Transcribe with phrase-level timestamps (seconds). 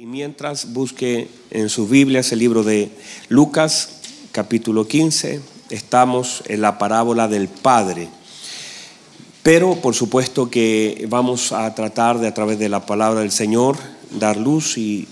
[0.00, 2.88] Y mientras busque en sus Biblias el libro de
[3.28, 4.00] Lucas,
[4.32, 8.08] capítulo 15, estamos en la parábola del Padre.
[9.42, 13.76] Pero por supuesto que vamos a tratar de a través de la palabra del Señor
[14.18, 15.06] dar luz y,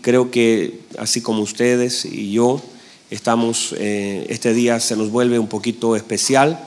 [0.00, 2.62] creo que así como ustedes y yo
[3.10, 6.64] estamos, eh, este día se nos vuelve un poquito especial.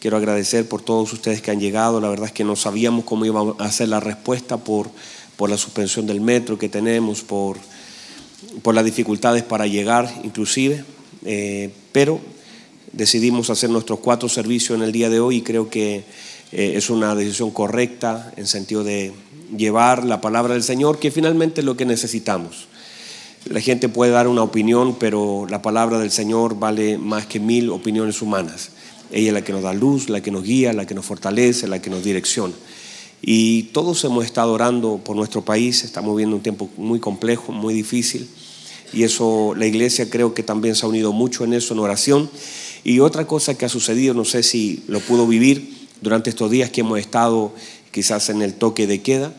[0.00, 2.00] Quiero agradecer por todos ustedes que han llegado.
[2.00, 4.90] La verdad es que no sabíamos cómo iba a ser la respuesta por
[5.36, 7.58] por la suspensión del metro que tenemos, por,
[8.62, 10.84] por las dificultades para llegar inclusive,
[11.24, 12.20] eh, pero
[12.92, 16.04] decidimos hacer nuestros cuatro servicios en el día de hoy y creo que
[16.52, 19.12] eh, es una decisión correcta en sentido de
[19.56, 22.68] llevar la palabra del Señor, que finalmente es lo que necesitamos.
[23.46, 27.70] La gente puede dar una opinión, pero la palabra del Señor vale más que mil
[27.70, 28.70] opiniones humanas.
[29.10, 31.66] Ella es la que nos da luz, la que nos guía, la que nos fortalece,
[31.66, 32.54] la que nos direcciona.
[33.24, 37.72] Y todos hemos estado orando por nuestro país, estamos viviendo un tiempo muy complejo, muy
[37.72, 38.28] difícil.
[38.92, 42.28] Y eso, la iglesia creo que también se ha unido mucho en eso, en oración.
[42.82, 46.70] Y otra cosa que ha sucedido, no sé si lo pudo vivir durante estos días
[46.70, 47.54] que hemos estado
[47.92, 49.32] quizás en el toque de queda,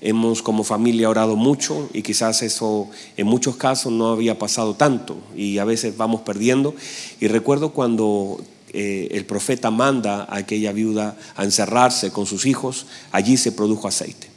[0.00, 5.16] hemos como familia orado mucho y quizás eso en muchos casos no había pasado tanto
[5.36, 6.74] y a veces vamos perdiendo.
[7.20, 8.40] Y recuerdo cuando
[8.80, 13.88] eh, el profeta manda a aquella viuda a encerrarse con sus hijos, allí se produjo
[13.88, 14.28] aceite.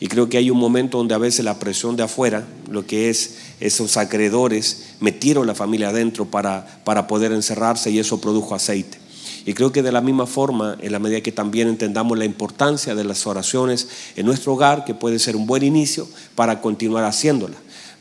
[0.00, 3.08] Y creo que hay un momento donde a veces la presión de afuera, lo que
[3.08, 8.98] es esos acreedores, metieron la familia adentro para, para poder encerrarse y eso produjo aceite.
[9.46, 12.96] Y creo que de la misma forma, en la medida que también entendamos la importancia
[12.96, 17.54] de las oraciones en nuestro hogar, que puede ser un buen inicio para continuar haciéndola.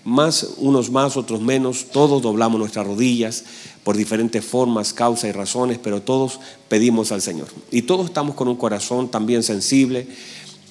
[0.06, 3.46] Más, unos más, otros menos, todos doblamos nuestras rodillas,
[3.84, 7.48] por diferentes formas, causas y razones, pero todos pedimos al Señor.
[7.72, 10.08] Y todos estamos con un corazón también sensible.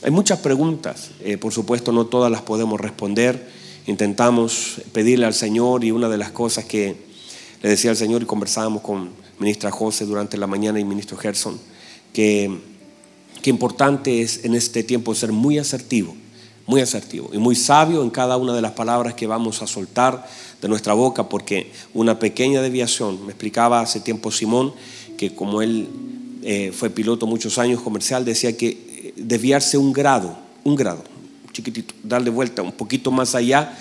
[0.03, 3.48] Hay muchas preguntas, eh, por supuesto no todas las podemos responder.
[3.86, 6.97] Intentamos pedirle al Señor y una de las cosas que
[7.62, 11.59] le decía al Señor y conversábamos con ministra José durante la mañana y ministro Gerson,
[12.12, 12.59] que,
[13.42, 16.16] que importante es en este tiempo ser muy asertivo,
[16.67, 20.27] muy asertivo y muy sabio en cada una de las palabras que vamos a soltar
[20.61, 24.72] de nuestra boca, porque una pequeña deviación, me explicaba hace tiempo Simón,
[25.17, 25.89] que como él
[26.43, 31.03] eh, fue piloto muchos años comercial, decía que eh, desviarse un grado, un grado,
[31.53, 33.77] chiquitito, darle vuelta un poquito más allá,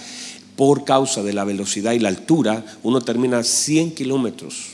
[0.55, 4.73] por causa de la velocidad y la altura, uno termina 100 kilómetros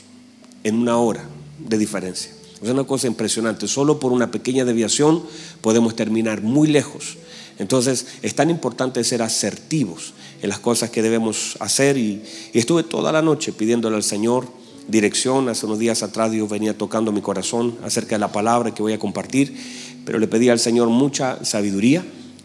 [0.64, 1.24] en una hora
[1.58, 2.32] de diferencia.
[2.62, 3.68] Es una cosa impresionante.
[3.68, 5.22] Solo por una pequeña deviación
[5.60, 7.16] podemos terminar muy lejos.
[7.58, 12.22] Entonces es tan importante ser asertivos en las cosas que debemos hacer y,
[12.54, 14.46] estuve toda la noche pidiéndole al Señor
[14.86, 15.48] dirección.
[15.48, 18.92] Hace unos días atrás Dios venía tocando mi corazón acerca de la palabra que voy
[18.92, 19.56] a compartir,
[20.04, 22.04] pero le pedí al Señor mucha sabiduría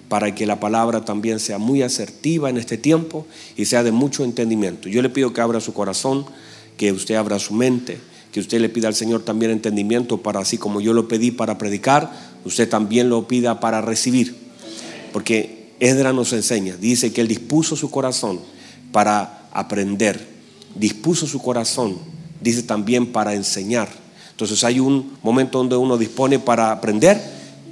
[0.09, 3.25] para que la palabra también sea muy asertiva en este tiempo
[3.56, 4.90] y sea de mucho entendimiento.
[4.90, 6.25] Yo le pido que abra su corazón,
[6.78, 8.00] que usted abra su mente,
[8.31, 11.57] que usted le pida al Señor también entendimiento para así como yo lo pedí para
[11.57, 12.12] predicar,
[12.46, 14.42] usted también lo pida para recibir.
[15.13, 18.40] Porque Edra nos enseña, dice que él dispuso su corazón
[18.91, 20.28] para aprender,
[20.75, 21.97] dispuso su corazón,
[22.41, 23.88] dice también para enseñar.
[24.31, 27.22] Entonces hay un momento donde uno dispone para aprender,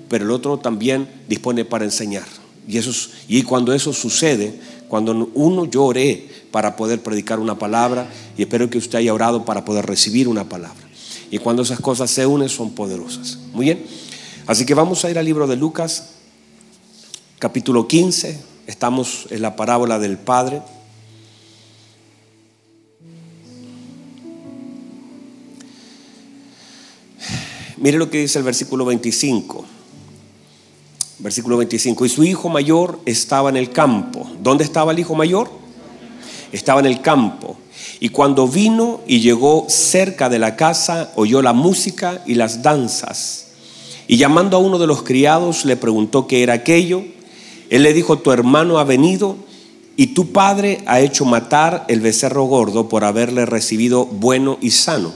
[0.07, 2.25] pero el otro también dispone para enseñar.
[2.68, 2.91] Y, eso,
[3.28, 8.07] y cuando eso sucede, cuando uno llore para poder predicar una palabra,
[8.38, 10.84] y espero que usted haya orado para poder recibir una palabra.
[11.31, 13.40] Y cuando esas cosas se unen son poderosas.
[13.53, 13.85] Muy bien.
[14.47, 16.09] Así que vamos a ir al libro de Lucas,
[17.41, 20.62] capítulo 15, estamos en la parábola del Padre.
[27.78, 29.66] Mire lo que dice el versículo 25.
[31.18, 32.06] Versículo 25.
[32.06, 34.30] Y su hijo mayor estaba en el campo.
[34.40, 35.50] ¿Dónde estaba el hijo mayor?
[36.51, 37.57] Estaba en el campo.
[38.00, 43.47] Y cuando vino y llegó cerca de la casa, oyó la música y las danzas.
[44.07, 47.03] Y llamando a uno de los criados, le preguntó qué era aquello.
[47.71, 49.37] Él le dijo, tu hermano ha venido
[49.95, 55.13] y tu padre ha hecho matar el becerro gordo por haberle recibido bueno y sano.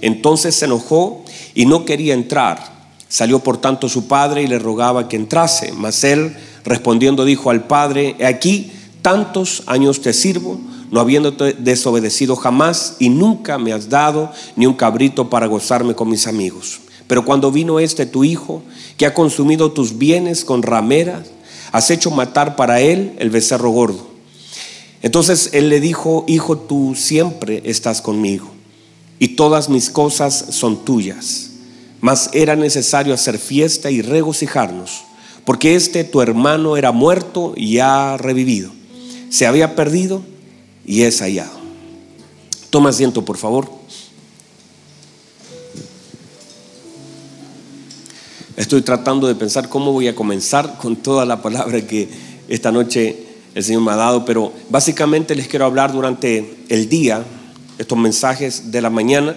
[0.00, 2.72] Entonces se enojó y no quería entrar.
[3.08, 5.72] Salió por tanto su padre y le rogaba que entrase.
[5.72, 6.34] Mas él
[6.64, 10.58] respondiendo dijo al padre, aquí tantos años te sirvo,
[10.90, 16.10] no habiéndote desobedecido jamás y nunca me has dado ni un cabrito para gozarme con
[16.10, 16.80] mis amigos.
[17.06, 18.62] Pero cuando vino este tu hijo,
[18.96, 21.30] que ha consumido tus bienes con rameras,
[21.72, 24.12] has hecho matar para él el becerro gordo.
[25.02, 28.48] Entonces él le dijo, hijo, tú siempre estás conmigo
[29.18, 31.50] y todas mis cosas son tuyas.
[32.00, 35.04] Mas era necesario hacer fiesta y regocijarnos,
[35.44, 38.70] porque este tu hermano era muerto y ha revivido,
[39.30, 40.22] se había perdido
[40.84, 41.62] y es hallado.
[42.70, 43.70] Toma asiento, por favor.
[48.54, 52.06] Estoy tratando de pensar cómo voy a comenzar con toda la palabra que
[52.48, 53.16] esta noche
[53.54, 57.24] el Señor me ha dado, pero básicamente les quiero hablar durante el día,
[57.78, 59.36] estos mensajes de la mañana.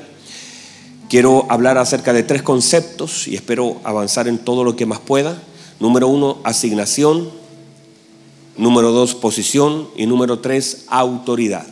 [1.07, 5.41] Quiero hablar acerca de tres conceptos y espero avanzar en todo lo que más pueda.
[5.79, 7.29] Número uno, asignación.
[8.57, 9.88] Número dos, posición.
[9.95, 11.65] Y número tres, autoridad.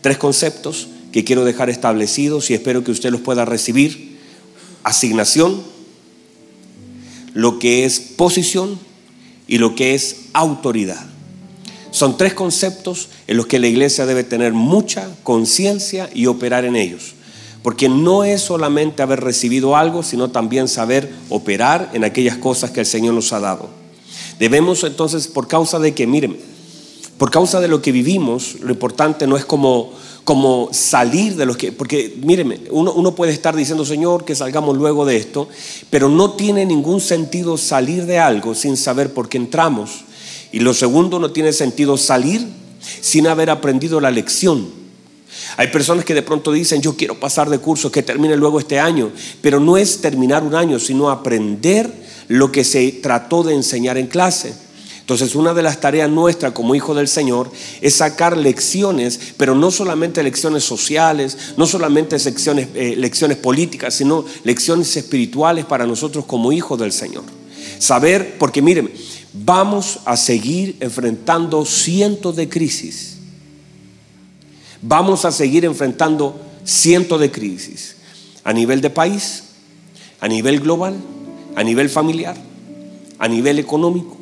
[0.00, 4.18] Tres conceptos que quiero dejar establecidos y espero que usted los pueda recibir.
[4.82, 5.62] Asignación,
[7.34, 8.78] lo que es posición
[9.46, 11.04] y lo que es autoridad.
[11.90, 16.76] Son tres conceptos en los que la iglesia debe tener mucha conciencia y operar en
[16.76, 17.14] ellos.
[17.62, 22.80] Porque no es solamente haber recibido algo, sino también saber operar en aquellas cosas que
[22.80, 23.68] el Señor nos ha dado.
[24.38, 26.38] Debemos entonces, por causa de que, miren,
[27.18, 29.92] por causa de lo que vivimos, lo importante no es como,
[30.28, 34.76] como salir de los que, porque míreme, uno, uno puede estar diciendo, Señor, que salgamos
[34.76, 35.48] luego de esto,
[35.88, 40.04] pero no tiene ningún sentido salir de algo sin saber por qué entramos.
[40.52, 42.46] Y lo segundo, no tiene sentido salir
[43.00, 44.68] sin haber aprendido la lección.
[45.56, 48.78] Hay personas que de pronto dicen, yo quiero pasar de curso, que termine luego este
[48.78, 49.10] año,
[49.40, 51.90] pero no es terminar un año, sino aprender
[52.28, 54.52] lo que se trató de enseñar en clase.
[55.08, 57.50] Entonces, una de las tareas nuestras como hijo del Señor
[57.80, 64.26] es sacar lecciones, pero no solamente lecciones sociales, no solamente lecciones, eh, lecciones políticas, sino
[64.44, 67.24] lecciones espirituales para nosotros como hijos del Señor.
[67.78, 68.92] Saber, porque miren,
[69.32, 73.16] vamos a seguir enfrentando cientos de crisis.
[74.82, 77.96] Vamos a seguir enfrentando cientos de crisis
[78.44, 79.44] a nivel de país,
[80.20, 80.96] a nivel global,
[81.56, 82.36] a nivel familiar,
[83.18, 84.17] a nivel económico.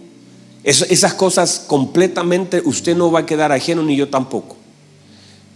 [0.66, 4.56] Esas cosas completamente usted no va a quedar ajeno ni yo tampoco.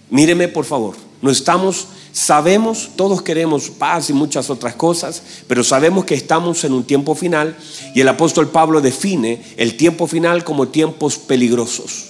[0.09, 6.05] Míreme por favor, no estamos Sabemos, todos queremos paz y muchas otras cosas, pero sabemos
[6.05, 7.57] que estamos en un tiempo final
[7.95, 12.07] y el apóstol Pablo define el tiempo final como tiempos peligrosos.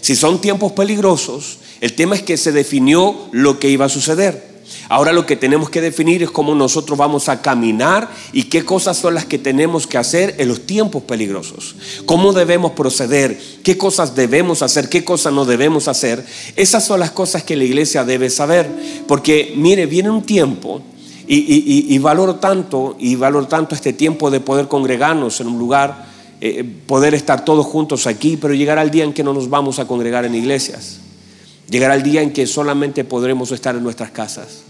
[0.00, 4.51] Si son tiempos peligrosos, el tema es que se definió lo que iba a suceder.
[4.88, 8.96] Ahora lo que tenemos que definir es cómo nosotros vamos a caminar y qué cosas
[8.96, 11.76] son las que tenemos que hacer en los tiempos peligrosos.
[12.04, 16.24] Cómo debemos proceder, qué cosas debemos hacer, qué cosas no debemos hacer.
[16.56, 18.68] Esas son las cosas que la iglesia debe saber.
[19.06, 20.82] Porque mire, viene un tiempo
[21.26, 26.06] y, valoro tanto y valoro tanto este tiempo de poder congregarnos en un lugar,
[26.40, 29.78] eh, poder estar todos juntos aquí, pero llegar al día en que no nos vamos
[29.78, 30.98] a congregar en iglesias.
[31.70, 34.64] Llegará el día en que solamente podremos estar en nuestras casas.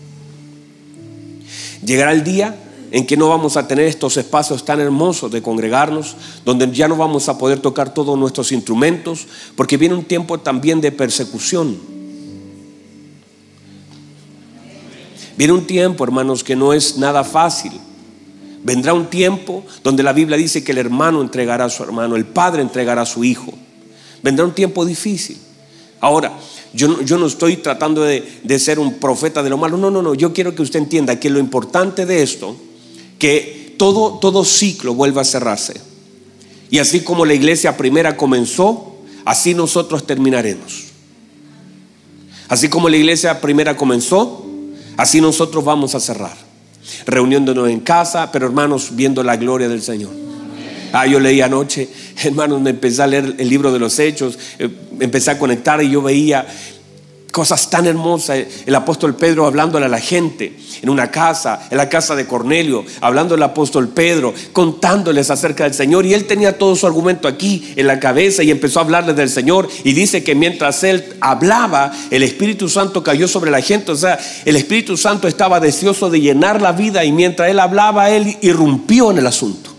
[1.84, 2.56] Llegará el día
[2.92, 6.14] en que no vamos a tener estos espacios tan hermosos de congregarnos,
[6.44, 9.26] donde ya no vamos a poder tocar todos nuestros instrumentos,
[9.56, 11.78] porque viene un tiempo también de persecución.
[15.36, 17.72] Viene un tiempo, hermanos, que no es nada fácil.
[18.62, 22.26] Vendrá un tiempo donde la Biblia dice que el hermano entregará a su hermano, el
[22.26, 23.52] padre entregará a su hijo.
[24.22, 25.38] Vendrá un tiempo difícil.
[25.98, 26.32] Ahora,
[26.74, 26.88] yo,
[27.18, 29.76] no estoy tratando de, ser un profeta de lo malo.
[29.76, 30.14] No, no, no.
[30.14, 32.56] Yo quiero que usted entienda que lo importante de esto,
[33.18, 35.74] que todo, todo ciclo vuelva a cerrarse.
[36.70, 40.84] Y así como la iglesia primera comenzó, así nosotros terminaremos.
[42.48, 44.46] Así como la iglesia primera comenzó,
[44.96, 46.36] así nosotros vamos a cerrar.
[47.06, 50.31] Reuniéndonos en casa, pero hermanos, viendo la gloria del Señor.
[50.92, 51.88] Ah, yo leí anoche,
[52.22, 54.68] hermanos, me empecé a leer el libro de los hechos, eh,
[55.00, 56.46] empecé a conectar y yo veía
[57.32, 58.44] cosas tan hermosas.
[58.66, 62.84] El apóstol Pedro hablándole a la gente en una casa, en la casa de Cornelio,
[63.00, 66.06] hablando el apóstol Pedro, contándoles acerca del Señor.
[66.06, 69.30] Y él tenía todo su argumento aquí en la cabeza y empezó a hablarles del
[69.30, 69.68] Señor.
[69.82, 73.90] Y dice que mientras él hablaba, el Espíritu Santo cayó sobre la gente.
[73.90, 78.10] O sea, el Espíritu Santo estaba deseoso de llenar la vida y mientras él hablaba,
[78.10, 79.71] él irrumpió en el asunto.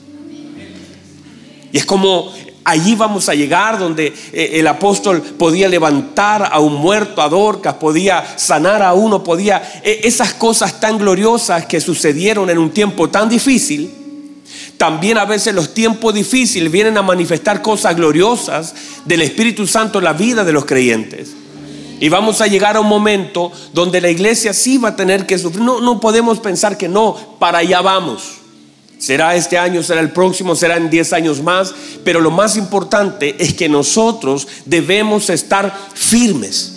[1.73, 2.31] Y es como
[2.63, 7.73] allí vamos a llegar donde eh, el apóstol podía levantar a un muerto, a Dorcas,
[7.73, 9.81] podía sanar a uno, podía...
[9.83, 13.91] Eh, esas cosas tan gloriosas que sucedieron en un tiempo tan difícil,
[14.77, 18.75] también a veces los tiempos difíciles vienen a manifestar cosas gloriosas
[19.05, 21.31] del Espíritu Santo en la vida de los creyentes.
[21.99, 25.39] Y vamos a llegar a un momento donde la iglesia sí va a tener que
[25.39, 25.63] sufrir.
[25.63, 28.42] No, no podemos pensar que no, para allá vamos.
[29.03, 33.35] Será este año, será el próximo, será en 10 años más, pero lo más importante
[33.37, 36.72] es que nosotros debemos estar firmes.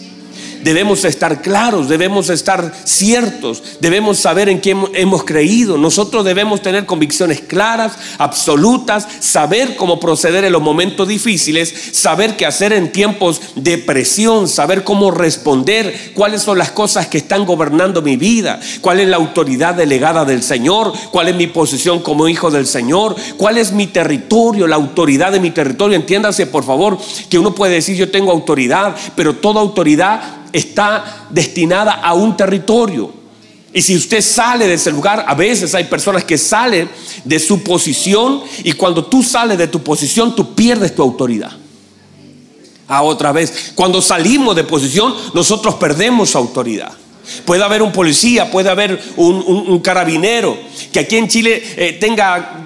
[0.66, 5.78] Debemos estar claros, debemos estar ciertos, debemos saber en quién hemos creído.
[5.78, 12.46] Nosotros debemos tener convicciones claras, absolutas, saber cómo proceder en los momentos difíciles, saber qué
[12.46, 18.02] hacer en tiempos de presión, saber cómo responder, cuáles son las cosas que están gobernando
[18.02, 22.50] mi vida, cuál es la autoridad delegada del Señor, cuál es mi posición como hijo
[22.50, 25.94] del Señor, cuál es mi territorio, la autoridad de mi territorio.
[25.94, 26.98] Entiéndase, por favor,
[27.30, 33.12] que uno puede decir yo tengo autoridad, pero toda autoridad está destinada a un territorio.
[33.72, 36.88] Y si usted sale de ese lugar, a veces hay personas que salen
[37.24, 41.52] de su posición y cuando tú sales de tu posición, tú pierdes tu autoridad.
[42.88, 46.92] A otra vez, cuando salimos de posición, nosotros perdemos autoridad.
[47.44, 50.56] Puede haber un policía, puede haber un, carabinero
[50.92, 52.65] que aquí en Chile eh, tenga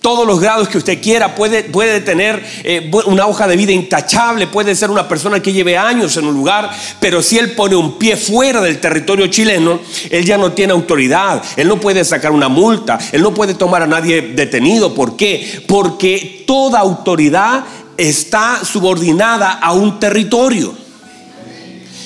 [0.00, 4.46] todos los grados que usted quiera, puede, puede tener eh, una hoja de vida intachable,
[4.46, 7.98] puede ser una persona que lleve años en un lugar, pero si él pone un
[7.98, 9.80] pie fuera del territorio chileno,
[10.10, 13.82] él ya no tiene autoridad, él no puede sacar una multa, él no puede tomar
[13.82, 14.94] a nadie detenido.
[14.94, 15.64] ¿Por qué?
[15.66, 17.64] Porque toda autoridad
[17.96, 20.74] está subordinada a un territorio.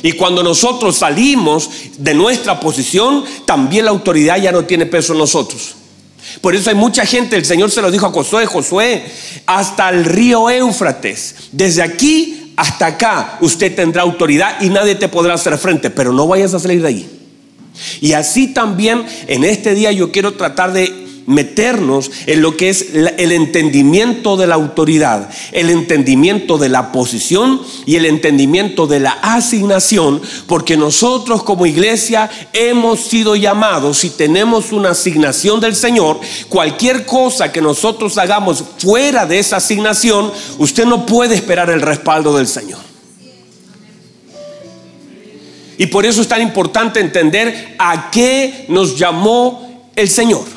[0.02, 5.20] Y cuando nosotros salimos de nuestra posición, también la autoridad ya no tiene peso en
[5.20, 5.76] nosotros.
[6.40, 9.04] Por eso hay mucha gente, el Señor se lo dijo a Josué, Josué,
[9.46, 15.34] hasta el río Éufrates, desde aquí hasta acá usted tendrá autoridad y nadie te podrá
[15.34, 17.10] hacer frente, pero no vayas a salir de ahí.
[18.00, 22.86] Y así también en este día yo quiero tratar de meternos en lo que es
[22.94, 29.12] el entendimiento de la autoridad, el entendimiento de la posición y el entendimiento de la
[29.22, 37.06] asignación, porque nosotros como iglesia hemos sido llamados y tenemos una asignación del Señor, cualquier
[37.06, 42.46] cosa que nosotros hagamos fuera de esa asignación, usted no puede esperar el respaldo del
[42.46, 42.80] Señor.
[45.76, 50.53] Y por eso es tan importante entender a qué nos llamó el Señor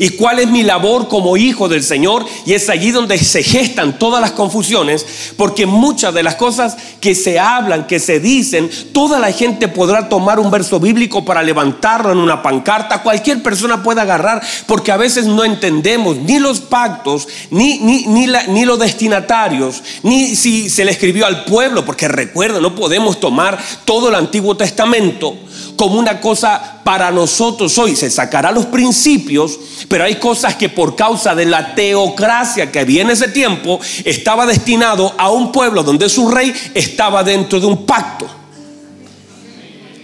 [0.00, 2.24] y cuál es mi labor como hijo del Señor.
[2.46, 7.14] Y es allí donde se gestan todas las confusiones, porque muchas de las cosas que
[7.14, 12.12] se hablan, que se dicen, toda la gente podrá tomar un verso bíblico para levantarlo
[12.12, 17.28] en una pancarta, cualquier persona puede agarrar, porque a veces no entendemos ni los pactos,
[17.50, 22.58] ni, ni, ni, ni los destinatarios, ni si se le escribió al pueblo, porque recuerda,
[22.58, 25.36] no podemos tomar todo el Antiguo Testamento
[25.80, 27.96] como una cosa para nosotros hoy.
[27.96, 29.58] Se sacará los principios,
[29.88, 34.44] pero hay cosas que por causa de la teocracia que había en ese tiempo, estaba
[34.44, 38.26] destinado a un pueblo donde su rey estaba dentro de un pacto.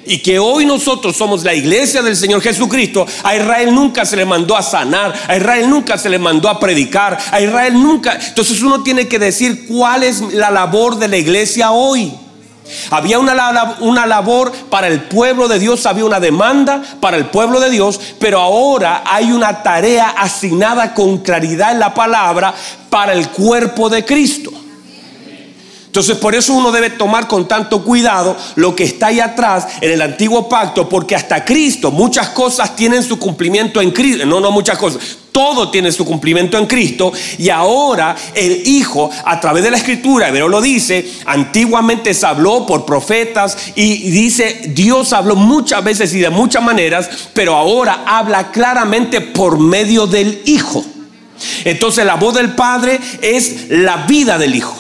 [0.06, 4.24] Y que hoy nosotros somos la iglesia del Señor Jesucristo, a Israel nunca se le
[4.24, 8.18] mandó a sanar, a Israel nunca se le mandó a predicar, a Israel nunca...
[8.18, 12.14] Entonces uno tiene que decir cuál es la labor de la iglesia hoy.
[12.90, 17.60] Había una, una, labor para el pueblo de Dios, había una demanda para el pueblo
[17.60, 22.54] de Dios, pero ahora hay una tarea asignada con claridad en la palabra
[22.90, 24.50] para el cuerpo de Cristo.
[25.96, 29.92] Entonces por eso uno debe tomar con tanto cuidado lo que está ahí atrás en
[29.92, 34.26] el antiguo pacto, porque hasta Cristo muchas cosas tienen su cumplimiento en Cristo.
[34.26, 35.00] No, no muchas cosas.
[35.36, 40.30] Todo tiene su cumplimiento en Cristo y ahora el Hijo a través de la Escritura,
[40.32, 46.20] pero lo dice, antiguamente se habló por profetas y dice, Dios habló muchas veces y
[46.20, 50.82] de muchas maneras, pero ahora habla claramente por medio del Hijo.
[51.66, 54.74] Entonces la voz del Padre es la vida del Hijo.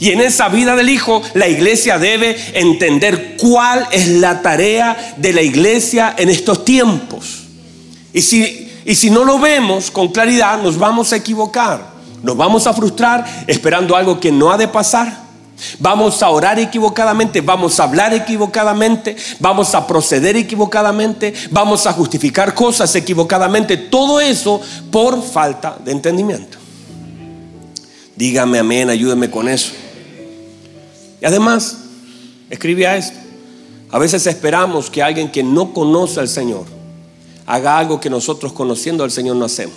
[0.00, 5.32] Y en esa vida del Hijo, la iglesia debe entender cuál es la tarea de
[5.32, 7.42] la iglesia en estos tiempos.
[8.12, 11.92] Y si, y si no lo vemos con claridad, nos vamos a equivocar.
[12.22, 15.22] Nos vamos a frustrar esperando algo que no ha de pasar.
[15.78, 22.54] Vamos a orar equivocadamente, vamos a hablar equivocadamente, vamos a proceder equivocadamente, vamos a justificar
[22.54, 23.76] cosas equivocadamente.
[23.76, 24.60] Todo eso
[24.90, 26.58] por falta de entendimiento.
[28.16, 29.72] Dígame amén, ayúdeme con eso.
[31.20, 31.78] Y además,
[32.50, 33.18] escribía esto.
[33.90, 36.81] A veces esperamos que alguien que no conoce al Señor
[37.52, 39.76] haga algo que nosotros conociendo al Señor no hacemos.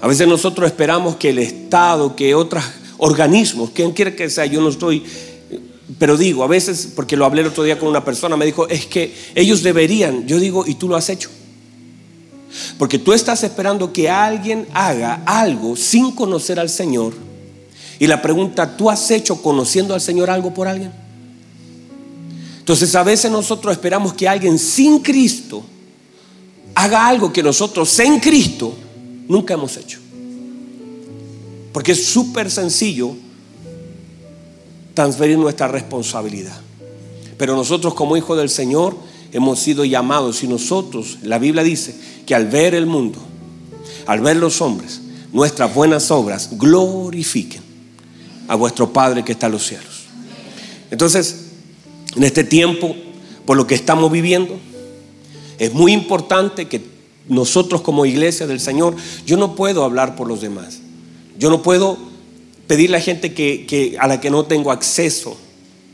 [0.00, 2.62] A veces nosotros esperamos que el Estado, que otros
[2.98, 5.02] organismos, quien quiera que sea, yo no estoy,
[5.98, 8.68] pero digo, a veces, porque lo hablé el otro día con una persona, me dijo,
[8.68, 11.30] es que ellos deberían, yo digo, y tú lo has hecho.
[12.78, 17.12] Porque tú estás esperando que alguien haga algo sin conocer al Señor
[17.98, 20.92] y la pregunta, ¿tú has hecho conociendo al Señor algo por alguien?
[22.70, 25.60] Entonces a veces nosotros esperamos que alguien sin Cristo
[26.76, 28.72] haga algo que nosotros en Cristo
[29.26, 29.98] nunca hemos hecho.
[31.72, 33.16] Porque es súper sencillo
[34.94, 36.60] transferir nuestra responsabilidad.
[37.36, 38.96] Pero nosotros como hijos del Señor
[39.32, 41.92] hemos sido llamados y nosotros, la Biblia dice
[42.24, 43.18] que al ver el mundo,
[44.06, 45.00] al ver los hombres,
[45.32, 47.62] nuestras buenas obras glorifiquen
[48.46, 50.04] a vuestro Padre que está en los cielos.
[50.92, 51.49] Entonces,
[52.16, 52.94] en este tiempo,
[53.46, 54.58] por lo que estamos viviendo,
[55.58, 56.80] es muy importante que
[57.28, 60.80] nosotros como iglesia del Señor, yo no puedo hablar por los demás.
[61.38, 61.96] Yo no puedo
[62.66, 65.36] pedirle a gente que, a la que no tengo acceso.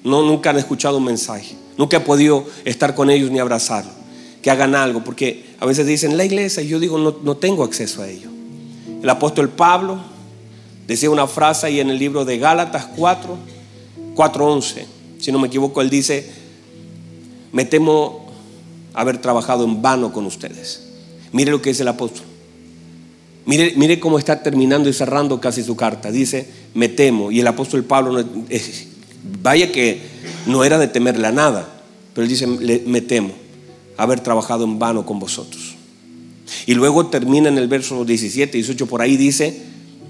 [0.02, 1.56] No, nunca han escuchado un mensaje.
[1.76, 3.92] Nunca he podido estar con ellos ni abrazarlos.
[4.40, 5.04] Que hagan algo.
[5.04, 8.30] Porque a veces dicen la iglesia y yo digo no, no tengo acceso a ello.
[9.02, 10.00] El apóstol Pablo
[10.86, 13.36] decía una frase ahí en el libro de Gálatas 4,
[14.14, 14.95] 4.11.
[15.18, 16.30] Si no me equivoco, él dice,
[17.52, 18.26] me temo
[18.94, 20.82] haber trabajado en vano con ustedes.
[21.32, 22.24] Mire lo que dice el apóstol.
[23.44, 26.10] Mire, mire cómo está terminando y cerrando casi su carta.
[26.10, 27.30] Dice, me temo.
[27.30, 28.24] Y el apóstol Pablo,
[29.42, 30.00] vaya que
[30.46, 31.82] no era de temerle a nada,
[32.14, 33.32] pero él dice, me temo
[33.96, 35.74] haber trabajado en vano con vosotros.
[36.66, 39.62] Y luego termina en el verso 17, 18, por ahí dice,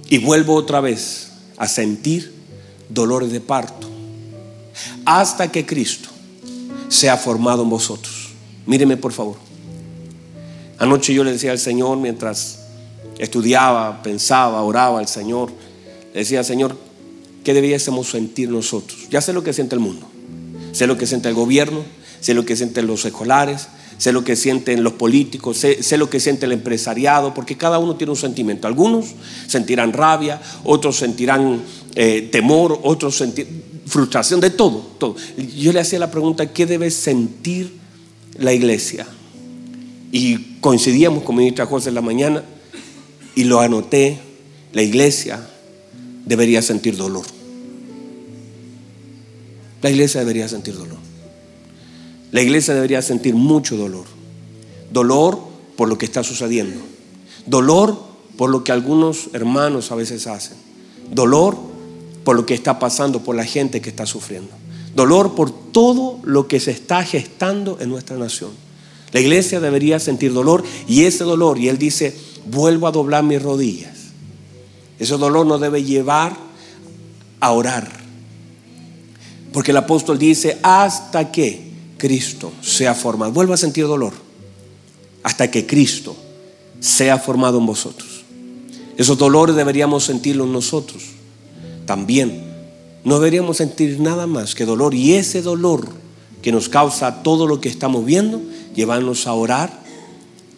[0.09, 2.33] y vuelvo otra vez a sentir
[2.89, 3.86] dolores de parto,
[5.07, 6.11] hasta que Cristo
[6.89, 8.29] sea formado en vosotros.
[8.67, 9.37] Míreme por favor.
[10.79, 12.59] Anoche yo le decía al Señor mientras
[13.19, 15.51] estudiaba, pensaba, oraba al Señor,
[16.13, 16.77] le decía, Señor,
[17.45, 19.09] ¿qué debiésemos sentir nosotros?
[19.09, 20.07] Ya sé lo que siente el mundo,
[20.73, 21.83] sé lo que siente el gobierno,
[22.21, 26.21] sé lo que sienten los escolares, sé lo que sienten los políticos, sé, lo que
[26.21, 28.67] siente el empresariado, porque cada uno tiene un sentimiento.
[28.67, 29.07] Algunos
[29.47, 31.63] sentirán rabia, otros sentirán
[31.95, 35.17] eh, temor, otros sentirán frustración, de todo, todo.
[35.57, 37.73] Yo le hacía la pregunta, ¿qué debe sentir
[38.39, 39.07] la iglesia?
[40.13, 42.43] Y coincidíamos con ministra José en la mañana
[43.35, 44.19] y lo anoté,
[44.73, 45.47] la iglesia
[46.25, 47.25] debería sentir dolor.
[49.83, 50.99] La iglesia debería sentir dolor.
[52.33, 54.07] La iglesia debería sentir mucho dolor.
[54.93, 55.39] Dolor
[55.77, 56.81] por lo que está sucediendo.
[57.47, 57.99] Dolor
[58.37, 60.57] por lo que algunos hermanos a veces hacen.
[61.13, 61.57] Dolor
[62.27, 64.51] por lo que está pasando, por la gente que está sufriendo.
[64.97, 68.51] Dolor por todo lo que se está gestando en nuestra nación.
[69.13, 72.17] La iglesia debería sentir dolor y ese dolor, y él dice,
[72.51, 73.97] vuelvo a doblar mis rodillas.
[74.99, 76.37] Ese dolor nos debe llevar
[77.39, 77.89] a orar.
[79.53, 83.31] Porque el apóstol dice, hasta que Cristo sea formado.
[83.31, 84.15] Vuelva a sentir dolor
[85.23, 86.17] hasta que Cristo
[86.81, 88.25] sea formado en vosotros.
[88.97, 91.16] Esos dolores deberíamos sentirlos nosotros
[91.87, 92.45] también.
[93.05, 95.89] No deberíamos sentir nada más que dolor y ese dolor
[96.43, 98.43] que nos causa todo lo que estamos viendo,
[98.75, 99.71] llevarnos a orar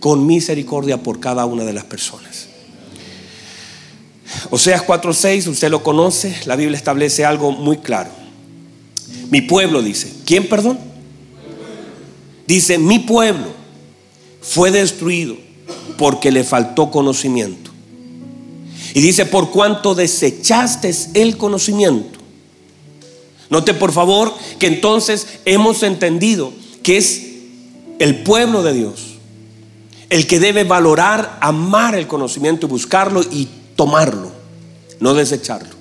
[0.00, 2.48] con misericordia por cada una de las personas.
[4.50, 8.10] Oseas 4:6, usted lo conoce, la Biblia establece algo muy claro.
[9.30, 10.78] Mi pueblo dice, ¿quién perdón?
[12.46, 13.48] Dice, mi pueblo
[14.40, 15.36] fue destruido
[15.98, 17.67] porque le faltó conocimiento.
[18.94, 22.18] Y dice, por cuanto desechaste el conocimiento.
[23.50, 27.22] Note por favor que entonces hemos entendido que es
[27.98, 29.04] el pueblo de Dios
[30.10, 34.32] el que debe valorar, amar el conocimiento y buscarlo y tomarlo,
[35.00, 35.76] no desecharlo.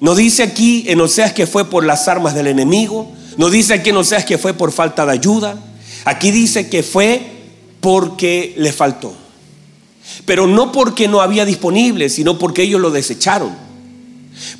[0.00, 3.92] No dice aquí en Oseas que fue por las armas del enemigo, no dice aquí
[3.92, 5.56] no seas que fue por falta de ayuda.
[6.04, 7.22] Aquí dice que fue
[7.80, 9.14] porque le faltó.
[10.24, 13.54] Pero no porque no había disponible, sino porque ellos lo desecharon.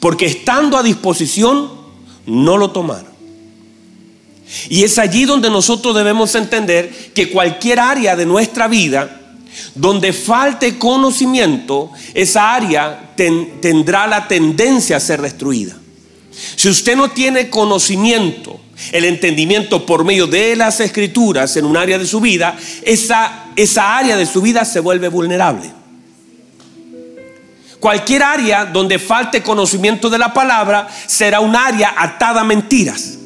[0.00, 1.70] Porque estando a disposición,
[2.26, 3.12] no lo tomaron.
[4.68, 9.20] Y es allí donde nosotros debemos entender que cualquier área de nuestra vida
[9.74, 15.76] donde falte conocimiento, esa área tendrá la tendencia a ser destruida.
[16.57, 18.61] Si usted no tiene conocimiento,
[18.92, 23.96] el entendimiento por medio de las escrituras en un área de su vida, esa, esa
[23.96, 25.70] área de su vida se vuelve vulnerable.
[27.80, 33.18] Cualquier área donde falte conocimiento de la palabra será un área atada a mentiras.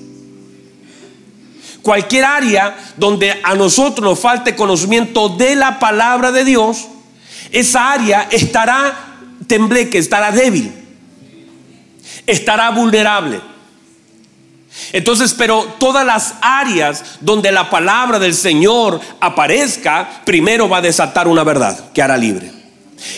[1.83, 6.89] Cualquier área donde a nosotros nos falte conocimiento de la palabra de Dios,
[7.53, 8.95] esa área estará
[9.47, 10.73] tembleque, estará débil,
[12.27, 13.41] estará vulnerable.
[14.93, 21.29] Entonces, pero todas las áreas donde la palabra del Señor aparezca, primero va a desatar
[21.29, 22.51] una verdad que hará libre.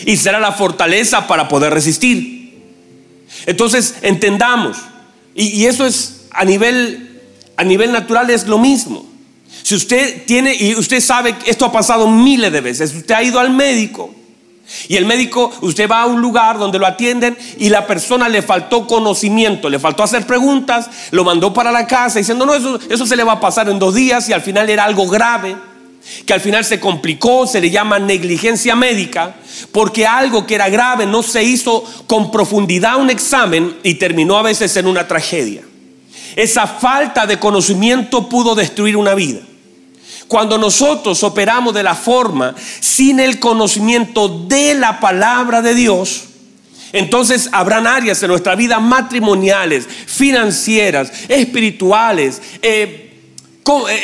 [0.05, 2.61] Y será la fortaleza para poder resistir.
[3.45, 4.77] Entonces, entendamos.
[5.33, 7.21] Y, eso es a nivel,
[7.55, 9.05] a nivel natural es lo mismo.
[9.63, 13.23] Si usted tiene, y usted sabe que esto ha pasado miles de veces, usted ha
[13.23, 14.13] ido al médico
[14.87, 18.41] Y el médico, usted va a un lugar donde lo atienden y la persona le
[18.41, 23.05] faltó conocimiento, le faltó hacer preguntas, lo mandó para la casa diciendo, no, eso, eso
[23.05, 25.55] se le va a pasar en dos días y al final era algo grave,
[26.25, 29.35] que al final se complicó, se le llama negligencia médica,
[29.71, 34.43] porque algo que era grave no se hizo con profundidad un examen y terminó a
[34.43, 35.63] veces en una tragedia.
[36.35, 39.39] Esa falta de conocimiento pudo destruir una vida.
[40.31, 46.23] Cuando nosotros operamos de la forma sin el conocimiento de la palabra de Dios,
[46.93, 53.13] entonces habrán áreas en nuestra vida matrimoniales, financieras, espirituales, eh,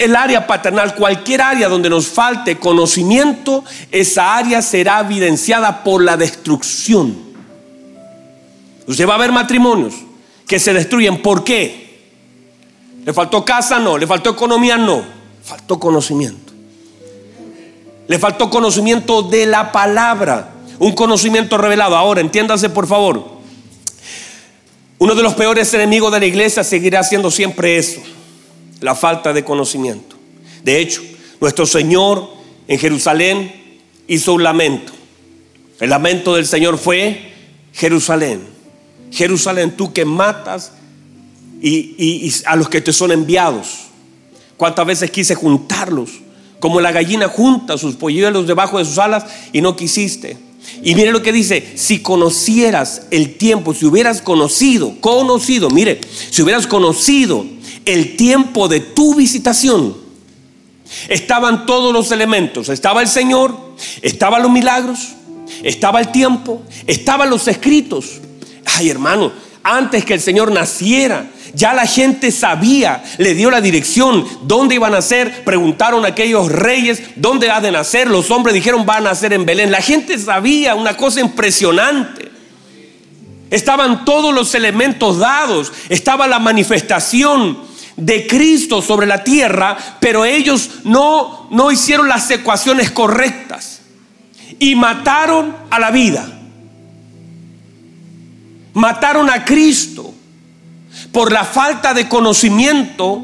[0.02, 6.18] el área paternal, cualquier área donde nos falte conocimiento, esa área será evidenciada por la
[6.18, 7.16] destrucción.
[8.86, 9.94] Usted va a ver matrimonios
[10.46, 11.22] que se destruyen.
[11.22, 12.02] ¿Por qué?
[13.06, 13.80] ¿Le faltó casa?
[13.80, 13.98] No.
[13.98, 14.76] ¿Le faltó economía?
[14.76, 15.16] No
[15.48, 16.52] faltó conocimiento.
[18.08, 21.96] Le faltó conocimiento de la palabra, un conocimiento revelado.
[21.96, 23.24] Ahora, entiéndase por favor,
[24.98, 28.02] uno de los peores enemigos de la iglesia seguirá siendo siempre eso,
[28.82, 30.18] la falta de conocimiento.
[30.64, 31.02] De hecho,
[31.40, 32.30] nuestro Señor
[32.68, 34.92] en Jerusalén hizo un lamento.
[35.80, 37.32] El lamento del Señor fue
[37.72, 38.42] Jerusalén.
[39.12, 40.74] Jerusalén, tú que matas
[41.62, 43.87] y, a los que te son enviados.
[44.58, 46.10] ¿Cuántas veces quise juntarlos?
[46.60, 50.38] Como la gallina junta sus polluelos debajo de sus alas y no quisiste.
[50.84, 56.42] Y mire lo que dice, si conocieras el tiempo, si hubieras conocido, conocido, mire, si
[56.42, 57.46] hubieras conocido
[57.86, 59.96] el tiempo de tu visitación,
[61.08, 63.56] estaban todos los elementos, estaba el Señor,
[64.02, 65.14] estaban los milagros,
[65.64, 68.20] estaba el tiempo, estaban los escritos.
[68.66, 69.32] Ay hermano,
[69.64, 74.94] antes que el Señor naciera, ya la gente sabía, le dio la dirección, dónde iban
[74.94, 75.44] a nacer.
[75.44, 78.10] Preguntaron a aquellos reyes, dónde ha de nacer.
[78.10, 79.72] Los hombres dijeron, van a nacer en Belén.
[79.72, 82.32] La gente sabía una cosa impresionante.
[83.50, 87.58] Estaban todos los elementos dados, estaba la manifestación
[87.96, 93.82] de Cristo sobre la tierra, pero ellos no, no hicieron las ecuaciones correctas
[94.60, 96.34] y mataron a la vida.
[98.74, 100.14] Mataron a Cristo
[101.12, 103.22] por la falta de conocimiento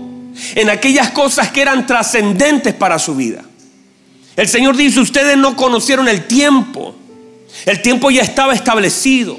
[0.55, 3.43] en aquellas cosas que eran trascendentes para su vida.
[4.35, 6.95] El Señor dice, ustedes no conocieron el tiempo.
[7.65, 9.37] El tiempo ya estaba establecido.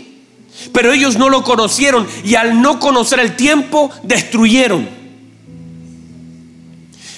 [0.72, 4.88] Pero ellos no lo conocieron y al no conocer el tiempo destruyeron.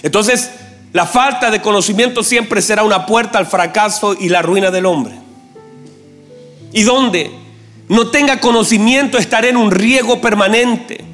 [0.03, 0.51] Entonces,
[0.93, 5.15] la falta de conocimiento siempre será una puerta al fracaso y la ruina del hombre.
[6.73, 7.31] ¿Y dónde?
[7.89, 11.06] No tenga conocimiento, estaré en un riego permanente.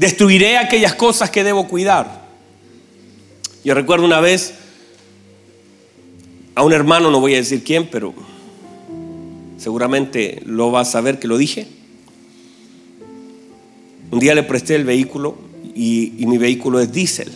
[0.00, 2.22] Destruiré aquellas cosas que debo cuidar.
[3.62, 4.54] Yo recuerdo una vez
[6.54, 8.14] a un hermano, no voy a decir quién, pero
[9.58, 11.66] seguramente lo va a saber que lo dije.
[14.10, 15.36] Un día le presté el vehículo
[15.74, 17.30] y, mi vehículo es diésel.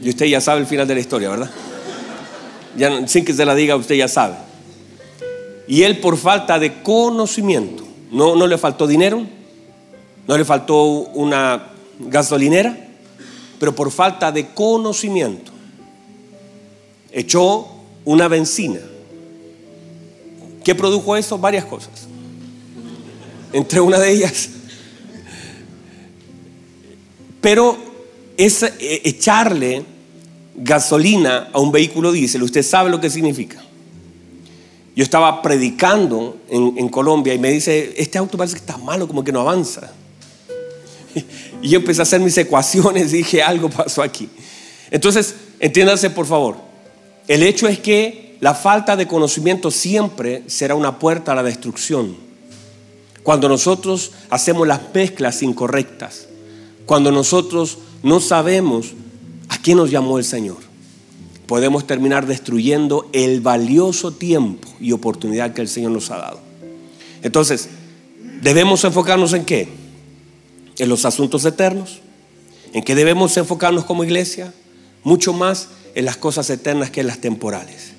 [0.00, 1.50] Y usted ya sabe el final de la historia, ¿verdad?
[3.08, 4.36] Sin que se la diga, usted ya sabe.
[5.66, 9.34] Y él por falta de conocimiento, no, no le faltó dinero,
[10.26, 12.76] no le faltó una gasolinera,
[13.58, 15.52] pero por falta de conocimiento
[17.12, 17.66] echó
[18.04, 18.80] una benzina.
[20.62, 21.38] ¿Qué produjo eso?
[21.38, 22.08] Varias cosas.
[23.52, 24.50] Entre una de ellas.
[27.40, 27.76] Pero
[28.36, 28.72] es eh,
[29.04, 29.84] echarle
[30.56, 33.62] gasolina a un vehículo diésel, usted sabe lo que significa.
[34.94, 39.06] Yo estaba predicando en, en Colombia y me dice, este auto parece que está malo,
[39.06, 39.92] como que no avanza.
[41.62, 44.28] Y yo empecé a hacer mis ecuaciones y dije, algo pasó aquí.
[44.90, 46.56] Entonces, entiéndase por favor,
[47.28, 52.16] el hecho es que la falta de conocimiento siempre será una puerta a la destrucción.
[53.22, 56.28] Cuando nosotros hacemos las mezclas incorrectas,
[56.84, 58.92] cuando nosotros no sabemos
[59.48, 60.58] a quién nos llamó el Señor,
[61.46, 66.40] podemos terminar destruyendo el valioso tiempo y oportunidad que el Señor nos ha dado.
[67.22, 67.68] Entonces,
[68.42, 69.85] debemos enfocarnos en qué?
[70.78, 72.00] En los asuntos eternos,
[72.72, 74.52] en que debemos enfocarnos como iglesia,
[75.02, 77.92] mucho más en las cosas eternas que en las temporales.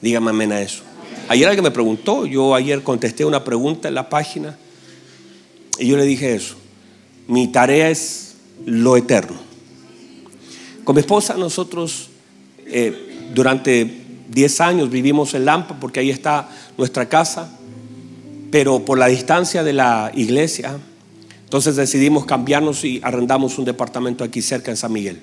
[0.00, 0.82] Dígame amén a eso.
[1.28, 4.58] Ayer alguien me preguntó, yo ayer contesté una pregunta en la página
[5.78, 6.56] y yo le dije eso.
[7.28, 8.34] Mi tarea es
[8.66, 9.36] lo eterno.
[10.84, 12.08] Con mi esposa nosotros
[12.66, 17.56] eh, durante 10 años vivimos en Lampa porque ahí está nuestra casa,
[18.50, 20.78] pero por la distancia de la iglesia
[21.52, 25.20] entonces decidimos cambiarnos y arrendamos un departamento aquí cerca en San Miguel.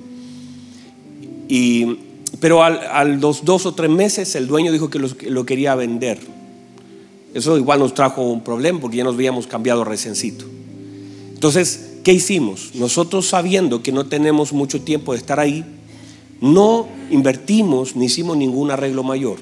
[1.48, 1.98] Y
[2.40, 6.20] pero a los dos o tres meses el dueño dijo que lo, quería vender.
[7.34, 10.46] Eso igual nos trajo un problema porque ya nos habíamos cambiado recencito.
[11.34, 12.76] Entonces, ¿qué hicimos?
[12.76, 15.66] Nosotros sabiendo que no tenemos mucho tiempo de estar ahí,
[16.42, 19.38] no invertimos ni hicimos ningún arreglo mayor.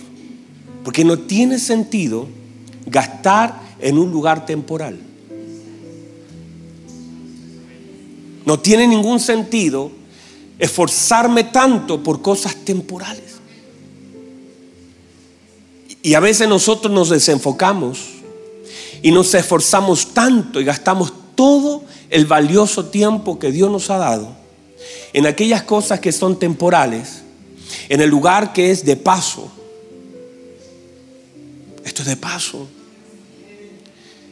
[0.86, 2.30] Porque no tiene sentido
[2.86, 5.07] gastar en un lugar temporal.
[8.48, 9.92] No tiene ningún sentido
[10.58, 13.42] esforzarme tanto por cosas temporales.
[16.02, 18.06] Y a veces nosotros nos desenfocamos
[19.02, 24.34] y nos esforzamos tanto y gastamos todo el valioso tiempo que Dios nos ha dado
[25.12, 27.24] en aquellas cosas que son temporales,
[27.90, 29.52] en el lugar que es de paso.
[31.84, 32.66] Esto es de paso.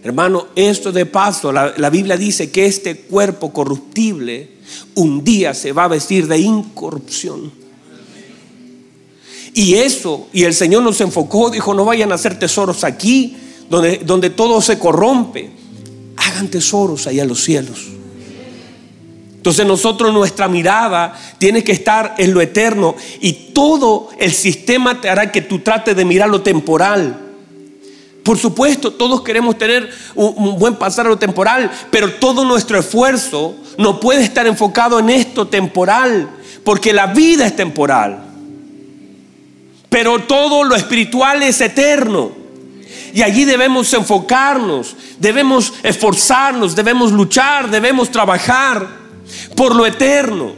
[0.05, 4.51] Hermano, esto de paso, la, Biblia dice que este cuerpo corruptible
[4.93, 7.51] un día se va a vestir de incorrupción.
[9.55, 13.35] Y eso, y el Señor nos enfocó, dijo, no vayan a hacer tesoros aquí,
[13.67, 15.49] donde, donde todo se corrompe.
[16.17, 17.87] Hagan tesoros allá en los cielos.
[19.37, 25.09] Entonces nosotros nuestra mirada tiene que estar en lo eterno y todo el sistema te
[25.09, 27.24] hará que tú trates de mirar lo temporal.
[28.25, 34.23] Por supuesto, todos queremos tener un, buen lo temporal, pero todo nuestro esfuerzo no puede
[34.23, 36.27] estar enfocado en esto temporal,
[36.63, 38.25] porque la vida es temporal.
[39.91, 42.31] Pero todo lo espiritual es eterno.
[43.13, 48.87] Y allí debemos enfocarnos, debemos esforzarnos, debemos luchar, debemos trabajar
[49.55, 50.51] por lo eterno.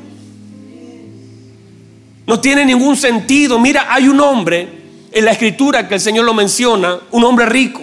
[2.25, 3.59] No tiene ningún sentido.
[3.59, 4.76] Mira, hay un hombre
[5.11, 7.81] en la escritura que el Señor lo menciona, un hombre rico,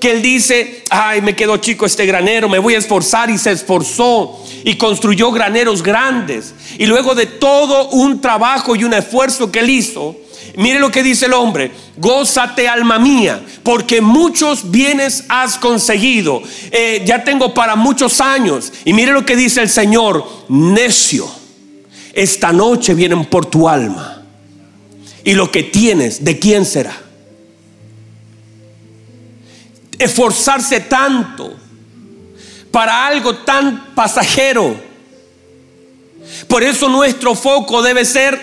[0.00, 3.52] que él dice, ay, me quedó chico este granero, me voy a esforzar y se
[3.52, 6.54] esforzó y construyó graneros grandes.
[6.78, 10.16] Y luego de todo un trabajo y un esfuerzo que él hizo,
[10.56, 17.02] mire lo que dice el hombre, gózate alma mía, porque muchos bienes has conseguido, eh,
[17.06, 18.72] ya tengo para muchos años.
[18.84, 21.26] Y mire lo que dice el Señor, necio,
[22.12, 24.15] esta noche vienen por tu alma
[25.26, 26.96] y lo que tienes, ¿de quién será?
[29.98, 31.52] Esforzarse tanto
[32.70, 34.76] para algo tan pasajero.
[36.46, 38.40] Por eso nuestro foco debe ser,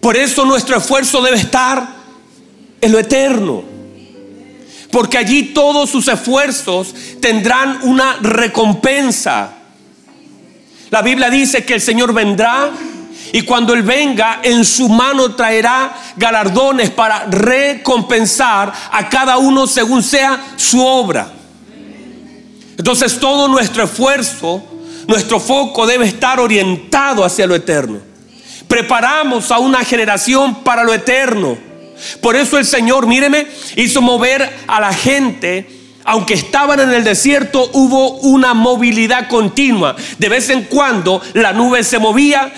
[0.00, 1.86] por eso nuestro esfuerzo debe estar
[2.80, 3.62] en lo eterno.
[4.90, 9.54] Porque allí todos sus esfuerzos tendrán una recompensa.
[10.90, 12.72] La Biblia dice que el Señor vendrá
[13.32, 20.02] y cuando Él venga, en su mano traerá galardones para recompensar a cada uno según
[20.02, 21.32] sea su obra.
[22.76, 24.62] Entonces todo nuestro esfuerzo,
[25.08, 28.00] nuestro foco debe estar orientado hacia lo eterno.
[28.68, 31.56] Preparamos a una generación para lo eterno.
[32.20, 37.70] Por eso el Señor, míreme, hizo mover a la gente aunque estaban en el desierto,
[37.72, 39.94] hubo una movilidad continua.
[40.18, 42.52] De vez en cuando la nube se movía,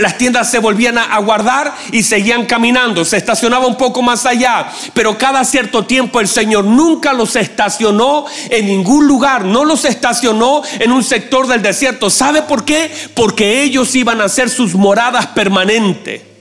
[0.00, 3.04] las tiendas se volvían a, guardar y seguían caminando.
[3.04, 4.70] Se estacionaba un poco más allá.
[4.94, 9.44] Pero cada cierto tiempo el Señor nunca los estacionó en ningún lugar.
[9.44, 12.10] No los estacionó en un sector del desierto.
[12.10, 12.90] ¿Sabe por qué?
[13.14, 16.35] Porque ellos iban a ser sus moradas permanentes.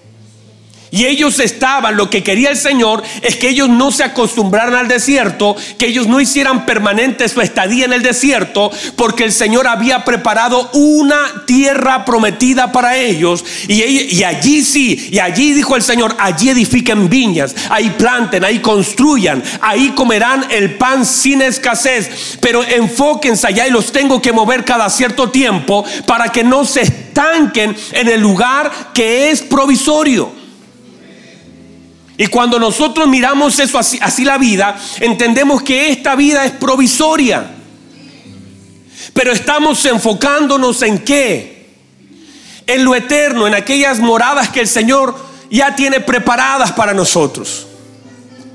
[0.92, 4.88] Y ellos estaban, lo que quería el Señor es que ellos no se acostumbraran al
[4.88, 10.06] desierto, que ellos no hicieran permanente su estadía en el desierto, porque el Señor había
[10.06, 13.44] preparado una tierra prometida para ellos.
[13.68, 19.44] Y, allí sí, y allí dijo el Señor, allí edifiquen viñas, ahí planten, ahí construyan,
[19.62, 22.38] ahí comerán el pan sin escasez.
[22.40, 26.82] Pero enfóquense allá y los tengo que mover cada cierto tiempo para que no se
[26.82, 30.35] estanquen en el lugar que es provisorio.
[32.18, 37.52] Y cuando nosotros miramos eso así, la vida, entendemos que esta vida es provisoria.
[39.14, 41.68] Pero estamos enfocándonos en qué?
[42.68, 45.16] En lo eterno, en aquellas moradas que el Señor
[45.50, 47.68] ya tiene preparadas para nosotros.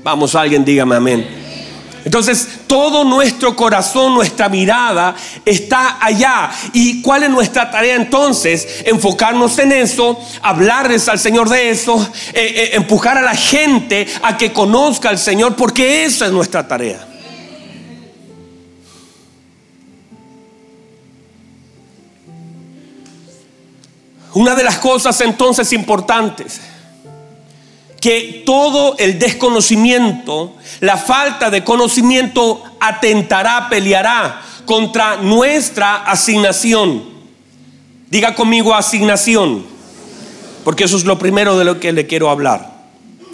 [0.03, 1.40] Vamos, alguien dígame amén.
[2.03, 6.49] Entonces, todo nuestro corazón, nuestra mirada está allá.
[6.73, 8.83] ¿Y cuál es nuestra tarea entonces?
[8.85, 12.01] Enfocarnos en eso, hablarles al Señor de eso,
[12.33, 16.67] eh, eh, empujar a la gente a que conozca al Señor, porque esa es nuestra
[16.67, 17.07] tarea.
[24.33, 26.61] Una de las cosas entonces importantes
[28.01, 37.03] que todo el desconocimiento, la falta de conocimiento atentará, peleará contra nuestra asignación.
[38.09, 39.69] Diga conmigo asignación.
[40.63, 42.71] porque eso es lo primero de lo que le quiero hablar.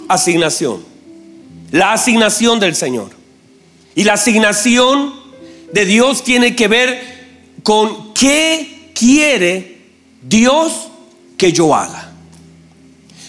[0.08, 0.82] Asignación.
[1.70, 3.10] La asignación del Señor.
[3.94, 5.12] Y la asignación
[5.72, 7.18] de Dios tiene que ver
[7.62, 9.78] con qué quiere
[10.22, 10.88] Dios
[11.36, 12.07] que yo haga.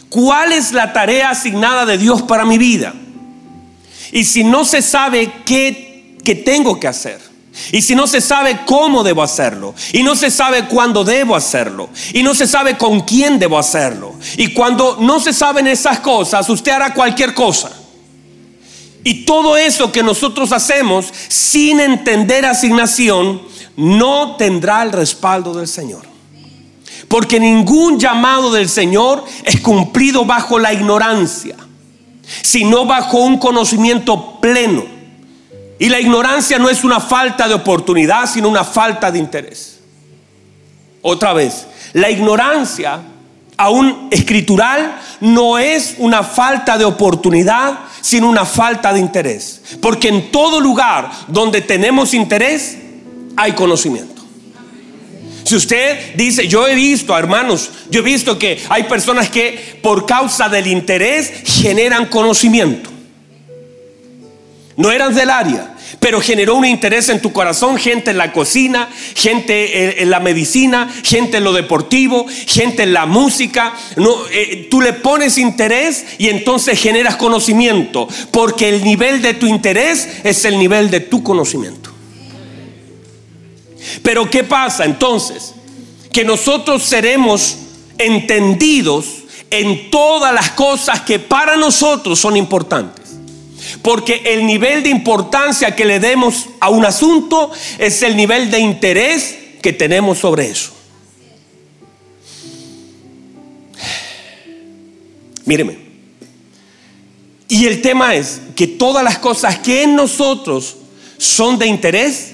[0.10, 2.93] ¿Cuál es la tarea asignada de Dios para mi vida?
[4.12, 7.19] Y si no se sabe qué, tengo que hacer,
[7.72, 11.89] y si no se sabe cómo debo hacerlo, y no se sabe cuándo debo hacerlo,
[12.13, 16.48] y no se sabe con quién debo hacerlo, y cuando no se saben esas cosas,
[16.50, 17.72] usted hará cualquier cosa.
[19.04, 23.41] Y todo eso que nosotros hacemos sin entender asignación
[23.76, 26.09] no tendrá el respaldo del Señor.
[27.10, 31.56] Porque ningún llamado del Señor es cumplido bajo la ignorancia,
[32.43, 34.84] sino bajo un conocimiento pleno.
[35.80, 39.80] Y la ignorancia no es una falta de oportunidad, sino una falta de interés.
[41.02, 43.00] Otra vez, la ignorancia,
[43.58, 49.62] aún escritural, no es una falta de oportunidad, sino una falta de interés.
[49.82, 52.78] Porque en todo lugar donde tenemos interés,
[53.36, 54.18] hay conocimiento.
[55.49, 60.05] Si usted dice, yo he visto, hermanos, yo he visto que hay personas que por
[60.05, 62.91] causa del interés generan conocimiento.
[64.77, 68.89] No eran del área, pero generó un interés en tu corazón, gente en la cocina,
[69.15, 73.73] gente en, la medicina, gente en lo deportivo, gente en la música.
[74.31, 80.07] Eh, tú le pones interés y entonces generas conocimiento, porque el nivel de tu interés
[80.23, 81.89] es el nivel de tu conocimiento.
[84.02, 85.54] Pero ¿qué pasa entonces?
[86.12, 87.58] Que nosotros seremos
[87.98, 89.06] entendidos
[89.50, 93.06] en todas las cosas que para nosotros son importantes.
[93.82, 98.60] Porque el nivel de importancia que le demos a un asunto es el nivel de
[98.60, 100.72] interés que tenemos sobre eso.
[105.46, 105.80] Míreme.
[107.48, 110.78] Y el tema es que todas las cosas que en nosotros
[111.18, 112.34] son de interés,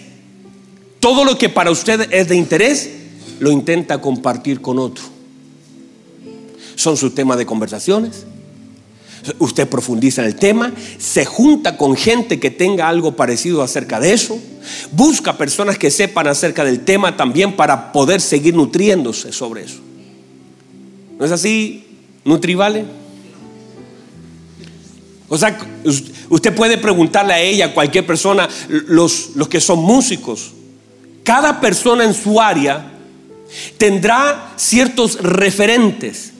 [1.05, 2.89] todo lo que para usted es de interés,
[3.37, 5.03] lo intenta compartir con otro.
[6.73, 8.25] Son sus temas de conversaciones.
[9.37, 14.13] Usted profundiza en el tema, se junta con gente que tenga algo parecido acerca de
[14.13, 14.39] eso,
[14.93, 19.81] busca personas que sepan acerca del tema también para poder seguir nutriéndose sobre eso.
[21.19, 21.85] ¿No es así,
[22.23, 22.83] Nutrivale?
[25.29, 25.55] O sea,
[26.29, 30.54] usted puede preguntarle a ella, a cualquier persona, los, los que son músicos,
[31.25, 32.85] cada persona en su área
[33.77, 36.31] tendrá ciertos referentes.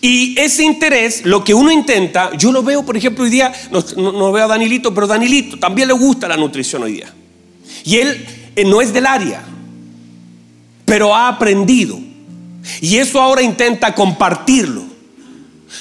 [0.00, 4.32] Y ese interés, lo que uno intenta, yo lo veo, por ejemplo, hoy día, no,
[4.32, 7.14] veo a Danilito, pero Danilito también le gusta la nutrición hoy día.
[7.84, 9.42] Y él eh, no es del área,
[10.86, 12.00] pero ha aprendido.
[12.80, 14.82] Y eso ahora intenta compartirlo.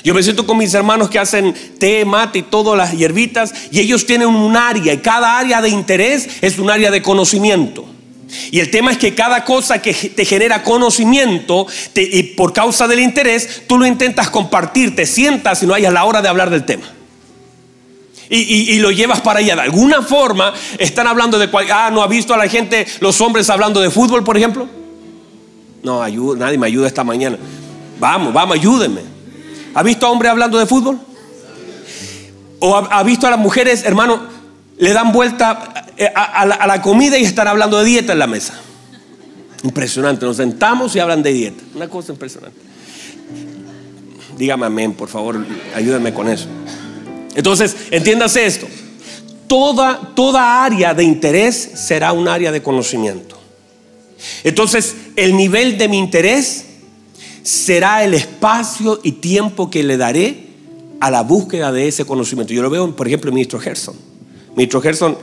[0.03, 3.79] Yo me siento con mis hermanos que hacen té, mate y todas las hierbitas, y
[3.79, 7.87] ellos tienen un área, y cada área de interés es un área de conocimiento.
[8.51, 11.65] Y el tema es que cada cosa que te genera conocimiento
[11.95, 15.91] y por causa del interés, tú lo intentas compartir, te sientas y no hay a
[15.91, 16.85] la hora de hablar del tema.
[18.31, 19.55] Y, lo llevas para allá.
[19.55, 21.49] De alguna forma están hablando de...
[21.73, 24.67] Ah, ¿no ha visto a la gente, los hombres hablando de fútbol, por ejemplo?
[25.81, 27.37] No, nadie me ayuda esta mañana.
[27.99, 29.01] Vamos, vamos, ayúdenme.
[29.73, 30.99] ¿Ha visto a hombres hablando de fútbol?
[32.59, 34.38] ¿O ha visto a las mujeres, hermano,
[34.79, 38.59] le dan vuelta eh, a, la, comida y están hablando de dieta en la mesa.
[39.63, 41.61] Impresionante, nos sentamos y hablan de dieta.
[41.75, 42.57] Una cosa impresionante.
[44.37, 46.47] Dígame amén, por favor, ayúdenme con eso.
[47.35, 48.67] Entonces, entiéndase esto.
[49.47, 53.37] Toda, toda área de interés será un área de conocimiento.
[54.45, 56.65] Entonces, el nivel de mi interés
[57.43, 60.47] será el espacio y tiempo que le daré
[61.01, 62.53] a la búsqueda de ese conocimiento.
[62.53, 64.08] Yo lo veo, por ejemplo, el ministro Gerson.
[64.59, 65.17] Ministro Gerson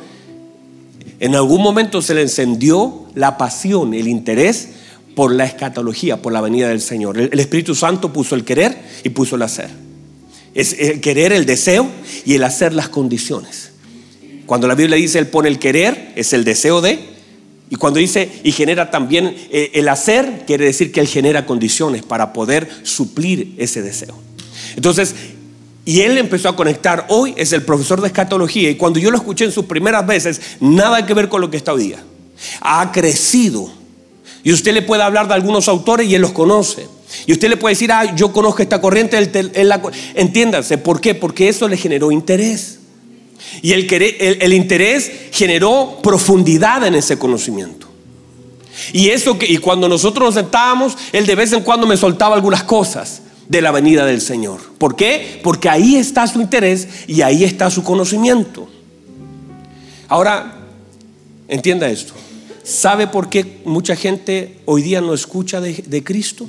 [1.20, 4.68] en algún momento se le encendió la pasión, el interés
[5.14, 7.18] por la escatología, por la venida del Señor.
[7.18, 9.68] El, Espíritu Santo puso el querer y puso el hacer.
[10.54, 11.86] Es el querer, el deseo
[12.24, 13.72] y el hacer las condiciones.
[14.46, 16.98] Cuando la Biblia dice Él pone el querer, es el deseo de.
[17.68, 22.02] Y cuando dice y genera también eh, el hacer, quiere decir que Él genera condiciones
[22.04, 24.18] para poder suplir ese deseo.
[24.76, 25.14] Entonces,
[25.86, 27.06] y él empezó a conectar.
[27.08, 30.40] Hoy es el profesor de escatología y cuando yo lo escuché en sus primeras veces,
[30.58, 32.04] nada que ver con lo que está hoy día.
[32.60, 33.70] Ha crecido.
[34.42, 36.88] Y usted le puede hablar de algunos autores y él los conoce.
[37.24, 39.16] Y usted le puede decir, ah, yo conozco esta corriente.
[40.16, 41.14] Entiéndase, ¿por qué?
[41.14, 42.80] Porque eso le generó interés.
[43.62, 47.86] Y el, el interés generó profundidad en ese conocimiento.
[48.92, 52.34] Y eso que, y cuando nosotros nos sentábamos, él de vez en cuando me soltaba
[52.34, 54.60] algunas cosas de la venida del Señor.
[54.78, 55.40] ¿Por qué?
[55.42, 58.68] Porque ahí está su interés y ahí está su conocimiento.
[60.08, 60.58] Ahora,
[61.48, 62.14] entienda esto.
[62.62, 66.48] ¿Sabe por qué mucha gente hoy día no escucha de, de Cristo?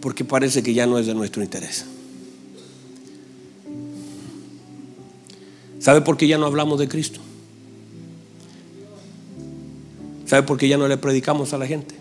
[0.00, 1.86] Porque parece que ya no es de nuestro interés.
[5.78, 7.20] ¿Sabe por qué ya no hablamos de Cristo?
[10.26, 11.94] ¿Sabe por qué ya no le predicamos a la gente?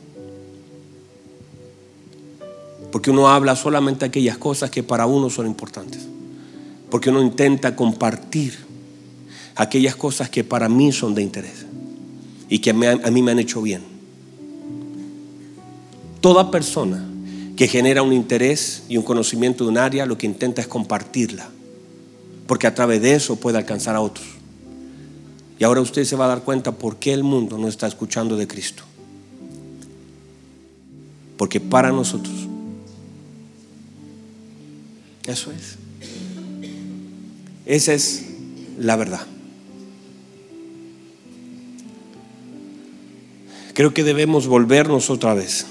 [2.92, 6.08] Porque uno habla solamente aquellas cosas que para uno son importantes.
[6.90, 8.58] Porque uno intenta compartir
[9.56, 11.66] aquellas cosas que para mí son de interés
[12.50, 13.82] y que a mí me han hecho bien.
[16.22, 17.06] Toda persona
[17.56, 21.50] que genera un interés y un conocimiento de un área lo que intenta es compartirla,
[22.48, 24.26] porque a través de eso puede alcanzar a otros.
[25.58, 28.36] Y ahora usted se va a dar cuenta por qué el mundo no está escuchando
[28.36, 28.84] de Cristo.
[31.38, 32.36] Porque para nosotros,
[35.26, 35.78] eso es.
[37.66, 38.26] Esa es
[38.78, 39.26] la verdad.
[43.74, 45.66] Creo que debemos volvernos otra vez,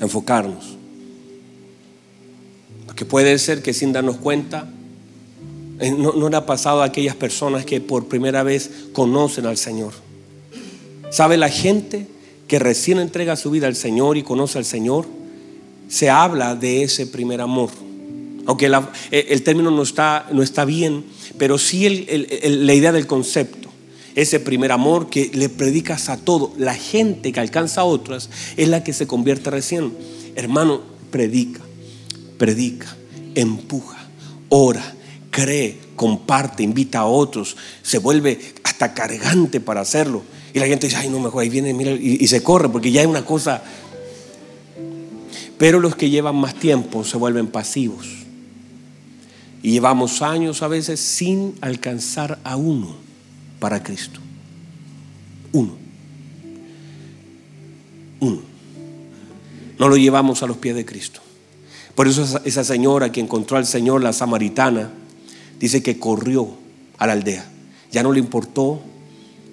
[0.00, 0.76] enfocarnos.
[2.86, 4.68] Porque puede ser que sin darnos cuenta
[5.80, 9.94] eh, no, le ha pasado a aquellas personas que por primera vez conocen al Señor.
[11.10, 12.06] ¿Sabe la gente
[12.46, 15.06] que recién entrega su vida al Señor y conoce al Señor?
[15.88, 17.70] Se habla de ese primer amor.
[18.44, 18.66] Aunque
[19.10, 21.02] eh, el término no está, no está bien,
[21.38, 22.06] pero sí
[22.44, 23.70] la idea del concepto.
[24.14, 26.52] Ese primer amor que le predicas a todo.
[26.58, 28.28] La gente que alcanza a otras
[28.58, 29.94] es la que se convierte recién.
[30.36, 31.60] Hermano, predica,
[32.36, 32.94] predica,
[33.34, 33.98] empuja,
[34.50, 34.96] ora
[35.30, 40.22] cree, comparte, invita a otros, se vuelve hasta cargante para hacerlo.
[40.52, 43.02] Y la gente dice, ay, no, mejor ahí viene, mira, y, se corre, porque ya
[43.02, 43.62] hay una cosa.
[45.58, 48.06] Pero los que llevan más tiempo se vuelven pasivos.
[49.62, 52.96] Y llevamos años a veces sin alcanzar a uno
[53.58, 54.20] para Cristo.
[55.52, 55.74] Uno.
[58.20, 58.40] Uno.
[59.78, 61.20] No lo llevamos a los pies de Cristo.
[61.94, 64.90] Por eso esa señora que encontró al Señor, la samaritana,
[65.60, 66.48] dice que corrió
[66.98, 67.48] a la aldea.
[67.92, 68.80] Ya no le importó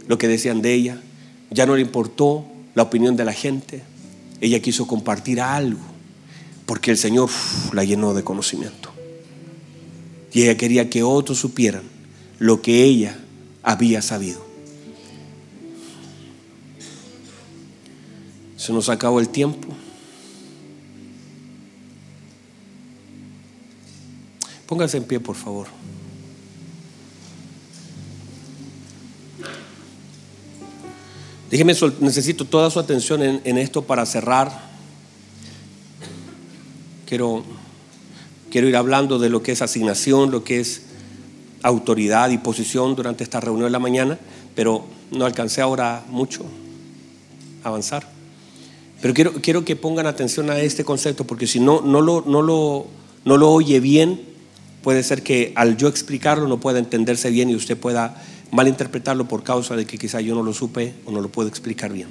[0.07, 1.01] lo que decían de ella,
[1.51, 3.83] ya no le importó la opinión de la gente.
[4.41, 5.81] Ella quiso compartir algo,
[6.65, 7.29] porque el Señor
[7.73, 8.91] la llenó de conocimiento.
[10.33, 11.83] Y ella quería que otros supieran
[12.39, 13.17] lo que ella
[13.63, 14.45] había sabido.
[18.55, 19.67] Se nos acabó el tiempo.
[24.67, 25.67] Póngase en pie, por favor.
[31.49, 34.51] Déjeme, necesito toda su atención en, esto para cerrar.
[37.05, 37.43] Quiero,
[38.51, 40.81] quiero ir hablando de lo que es asignación, lo que es
[41.63, 44.19] autoridad y posición durante esta reunión de la mañana,
[44.55, 46.45] pero no alcancé ahora mucho
[47.63, 48.07] a avanzar.
[49.01, 52.41] Pero quiero, quiero que pongan atención a este concepto, porque si no, no, lo, no,
[52.41, 52.87] lo,
[53.23, 54.19] no lo oye bien,
[54.83, 58.21] puede ser que al yo explicarlo no pueda entenderse bien y usted pueda
[58.51, 61.91] malinterpretarlo por causa de que quizá yo no lo supe o no lo puedo explicar
[61.91, 62.07] bien.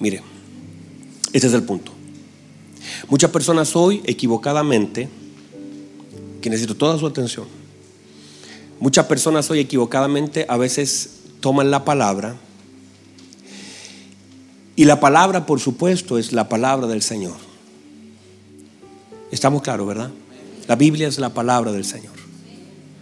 [0.00, 0.22] Mire,
[1.32, 1.92] este es el punto.
[3.08, 5.08] Muchas personas hoy equivocadamente,
[6.40, 7.46] que necesito toda su atención,
[8.80, 11.10] muchas personas hoy equivocadamente a veces
[11.40, 12.36] toman la palabra
[14.76, 17.47] y la palabra, por supuesto, es la palabra del Señor.
[19.30, 20.10] Estamos claros, ¿verdad?
[20.66, 22.12] La Biblia es la palabra del Señor.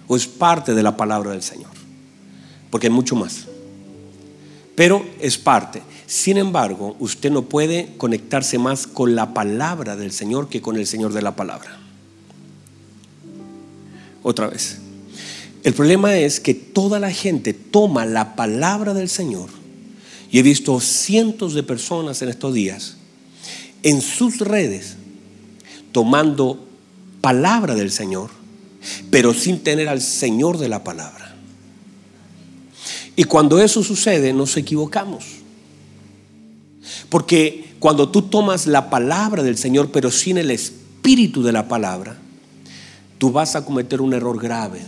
[0.08, 1.70] O es parte de la palabra del Señor.
[2.70, 3.46] Porque hay mucho más.
[4.74, 5.82] Pero es parte.
[6.06, 10.86] Sin embargo, usted no puede conectarse más con la palabra del Señor que con el
[10.86, 11.78] Señor de la palabra.
[14.22, 14.78] Otra vez.
[15.64, 19.48] El problema es que toda la gente toma la palabra del Señor.
[20.30, 22.96] Y he visto cientos de personas en estos días
[23.82, 24.96] en sus redes
[25.96, 26.58] tomando
[27.22, 28.28] palabra del Señor,
[29.10, 31.34] pero sin tener al Señor de la palabra.
[33.16, 35.24] Y cuando eso sucede, nos equivocamos.
[37.08, 42.18] Porque cuando tú tomas la palabra del Señor, pero sin el espíritu de la palabra,
[43.16, 44.82] tú vas a cometer un error grave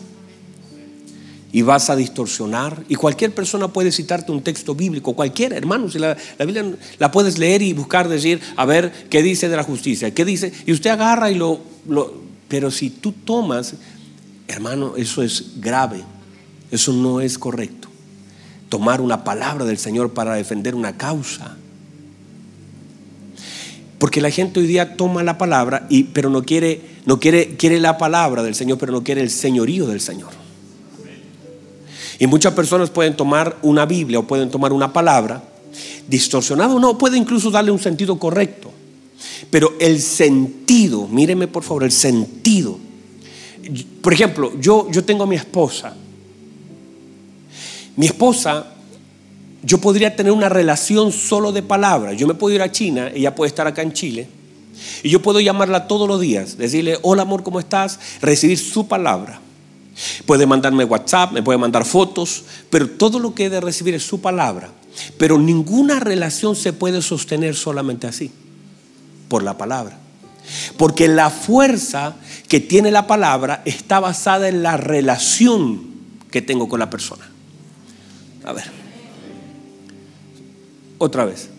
[1.52, 2.84] y vas a distorsionar.
[2.88, 5.90] Y cualquier persona puede citarte un texto bíblico, cualquiera, hermano.
[5.90, 6.64] Si la, Biblia
[6.98, 10.52] la puedes leer y buscar, decir, a ver qué dice de la justicia, qué dice,
[10.66, 12.28] y usted agarra y lo, lo.
[12.48, 13.74] Pero si tú tomas,
[14.46, 16.02] hermano, eso es grave.
[16.70, 17.88] Eso no es correcto.
[18.68, 21.56] Tomar una palabra del Señor para defender una causa.
[23.98, 27.80] Porque la gente hoy día toma la palabra, y, pero no quiere, no quiere, quiere
[27.80, 30.37] la palabra del Señor, pero no quiere el señorío del Señor.
[32.18, 35.42] Y muchas personas pueden tomar una Biblia o pueden tomar una palabra
[36.08, 38.72] distorsionada o no, puede incluso darle un sentido correcto.
[39.50, 42.78] Pero el sentido, míreme por favor, el sentido.
[44.02, 45.94] Por ejemplo, yo, yo tengo a mi esposa.
[47.96, 48.66] Mi esposa,
[49.62, 52.16] yo podría tener una relación solo de palabras.
[52.16, 54.28] Yo me puedo ir a China, ella puede estar acá en Chile.
[55.02, 57.98] Y yo puedo llamarla todos los días, decirle, hola amor, ¿cómo estás?
[58.20, 59.40] Recibir su palabra.
[60.26, 64.04] Puede mandarme WhatsApp, me puede mandar fotos, pero todo lo que he de recibir es
[64.04, 64.70] su palabra.
[65.16, 68.30] Pero ninguna relación se puede sostener solamente así,
[69.28, 69.98] por la palabra.
[70.76, 72.16] Porque la fuerza
[72.48, 75.82] que tiene la palabra está basada en la relación
[76.30, 77.28] que tengo con la persona.
[78.44, 78.64] A ver.
[80.98, 81.50] Otra vez.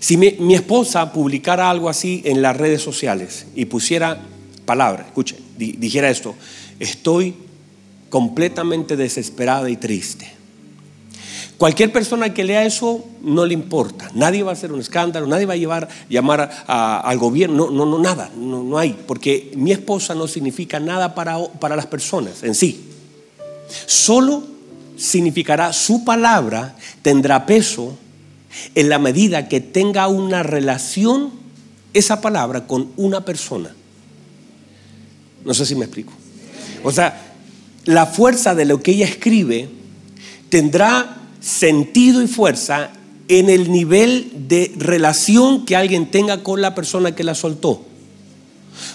[0.00, 4.20] Si mi, mi esposa publicara algo así en las redes sociales y pusiera
[4.64, 6.34] palabra, escuche, dijera esto,
[6.78, 7.34] estoy
[8.10, 10.38] completamente desesperada y triste.
[11.58, 14.08] Cualquier persona que lea eso no le importa.
[14.14, 17.98] Nadie va a hacer un escándalo, nadie va a llevar, llamar al gobierno, no, no,
[17.98, 18.96] nada, no, no, hay.
[19.06, 22.88] Porque mi esposa no significa nada para, para las personas en sí.
[23.86, 24.44] Solo
[24.96, 27.98] significará su palabra, tendrá peso
[28.76, 31.32] en la medida que tenga una relación,
[31.92, 33.74] esa palabra, con una persona.
[35.44, 36.12] No sé si me explico.
[36.82, 37.34] O sea,
[37.84, 39.68] la fuerza de lo que ella escribe
[40.48, 42.90] tendrá sentido y fuerza
[43.28, 47.84] en el nivel de relación que alguien tenga con la persona que la soltó.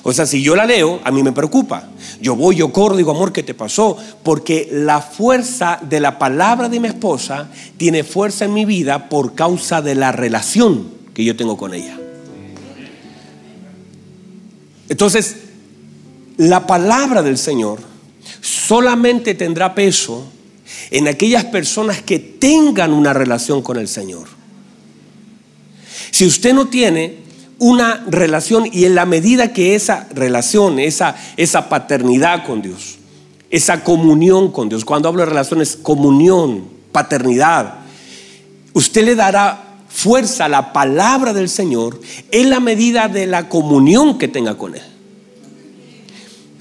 [0.02, 1.90] O sea, si yo la leo, a mí me preocupa.
[2.22, 3.98] Yo voy, yo corro, digo, amor, ¿qué te pasó?
[4.24, 9.36] Porque la fuerza de la palabra de mi esposa tiene fuerza en mi vida por
[9.36, 11.98] causa de la relación que yo tengo con ella.
[14.90, 15.38] Entonces,
[16.38, 17.80] la palabra del Señor
[18.42, 20.26] solamente tendrá peso
[20.92, 24.28] en aquellas personas que tengan una relación con el Señor.
[26.12, 27.24] Si usted no tiene
[27.60, 32.98] una relación y en la medida que esa relación, esa, esa paternidad con Dios,
[33.50, 37.76] esa comunión con Dios, cuando hablo de relaciones, comunión, paternidad,
[38.74, 42.00] usted le dará fuerza a la palabra del Señor
[42.32, 44.93] en la medida de la comunión que tenga con Él.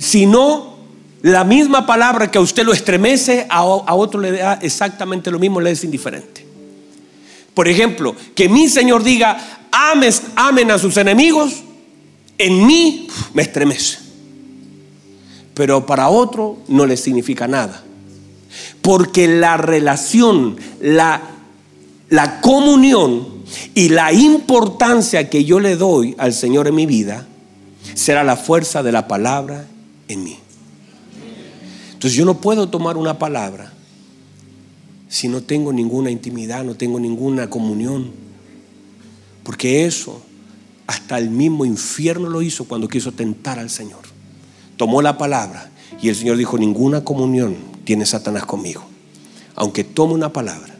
[0.03, 0.75] Si no,
[1.23, 5.61] la misma palabra que a usted lo estremece, a, otro le da exactamente lo mismo,
[5.61, 6.45] le es indiferente.
[7.55, 11.63] Por ejemplo, que mi Señor diga, Ames, amen a sus enemigos,
[12.37, 14.01] en mí me estremece.
[15.55, 17.85] Pero para otro no le significa nada.
[18.81, 21.23] Porque la relación, la,
[22.09, 27.25] la comunión y la importancia que yo le doy al Señor en mi vida
[27.95, 29.67] será la fuerza de la palabra
[30.13, 30.39] en mí.
[31.93, 33.73] Entonces yo no puedo tomar una palabra
[35.13, 38.11] si no tengo ninguna intimidad, no tengo ninguna comunión.
[39.45, 40.23] Porque eso
[40.87, 44.01] hasta el mismo infierno lo hizo cuando quiso tentar al Señor.
[44.79, 48.85] Tomó la palabra y el Señor dijo, ninguna comunión tiene Satanás conmigo.
[49.55, 50.75] Aunque tome una palabra.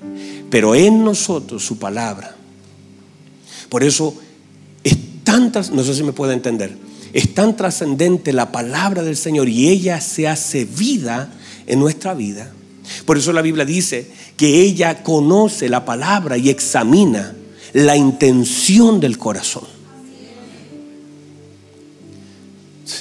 [0.49, 2.35] Pero en nosotros su palabra.
[3.69, 4.15] Por eso
[4.83, 6.75] es tantas, no sé si me puede entender,
[7.13, 11.31] es tan trascendente la palabra del Señor y ella se hace vida
[11.67, 12.53] en nuestra vida.
[13.05, 17.35] Por eso la Biblia dice que ella conoce la palabra y examina
[17.73, 19.65] la intención del corazón.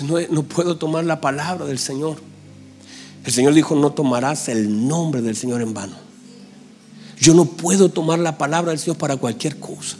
[0.03, 2.17] No, no puedo tomar la palabra del Señor.
[3.25, 5.95] El Señor dijo, no tomarás el nombre del Señor en vano.
[7.19, 9.97] Yo no puedo tomar la palabra del Señor para cualquier cosa.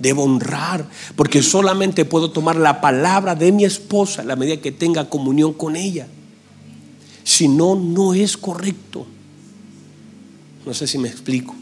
[0.00, 4.72] Debo honrar, porque solamente puedo tomar la palabra de mi esposa a la medida que
[4.72, 6.08] tenga comunión con ella.
[7.22, 9.06] Si no, no es correcto.
[10.64, 11.54] No sé si me explico.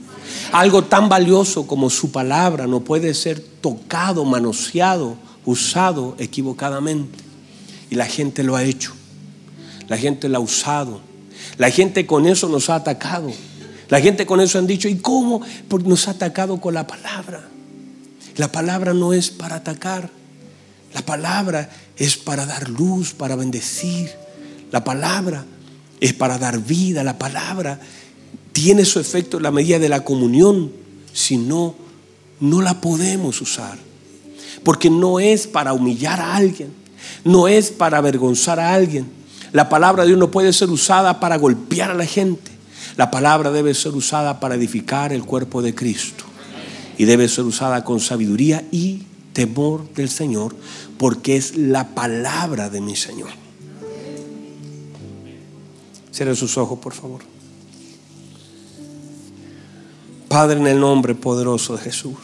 [0.52, 7.18] Algo tan valioso como su palabra no puede ser tocado, manoseado, usado equivocadamente.
[7.90, 8.92] Y la gente lo ha hecho.
[9.88, 11.00] La gente lo ha usado.
[11.56, 13.32] La gente con eso nos ha atacado.
[13.88, 15.40] La gente con eso han dicho, ¿y cómo?
[15.68, 17.48] Porque nos ha atacado con la palabra.
[18.38, 20.10] La palabra no es para atacar.
[20.94, 24.10] La palabra es para dar luz, para bendecir.
[24.70, 25.44] La palabra
[26.00, 27.02] es para dar vida.
[27.02, 27.80] La palabra
[28.52, 30.72] tiene su efecto en la medida de la comunión.
[31.12, 31.74] Si no,
[32.38, 33.76] no la podemos usar.
[34.62, 36.72] Porque no es para humillar a alguien.
[37.24, 39.10] No es para avergonzar a alguien.
[39.52, 42.52] La palabra de Dios no puede ser usada para golpear a la gente.
[42.96, 46.27] La palabra debe ser usada para edificar el cuerpo de Cristo.
[46.98, 50.54] Y debe ser usada con sabiduría y temor del Señor,
[50.98, 53.30] porque es la palabra de mi Señor.
[56.12, 57.22] Cierre sus ojos, por favor.
[60.28, 62.16] Padre, en el nombre poderoso de Jesús.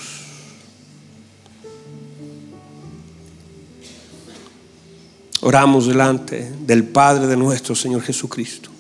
[5.40, 8.70] Oramos delante del Padre de nuestro Señor Jesucristo.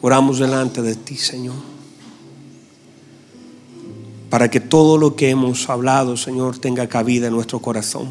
[0.00, 1.71] Oramos delante de ti, Señor.
[4.32, 8.08] Para que todo lo que hemos hablado, Señor, tenga cabida en nuestro corazón.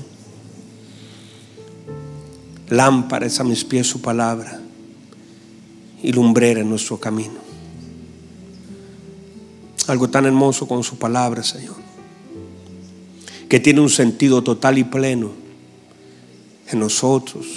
[2.69, 4.61] Lámpara es a mis pies su palabra
[6.03, 7.39] y lumbrera en nuestro camino.
[9.87, 11.77] Algo tan hermoso con su palabra, Señor,
[13.49, 15.31] que tiene un sentido total y pleno
[16.69, 17.47] en nosotros,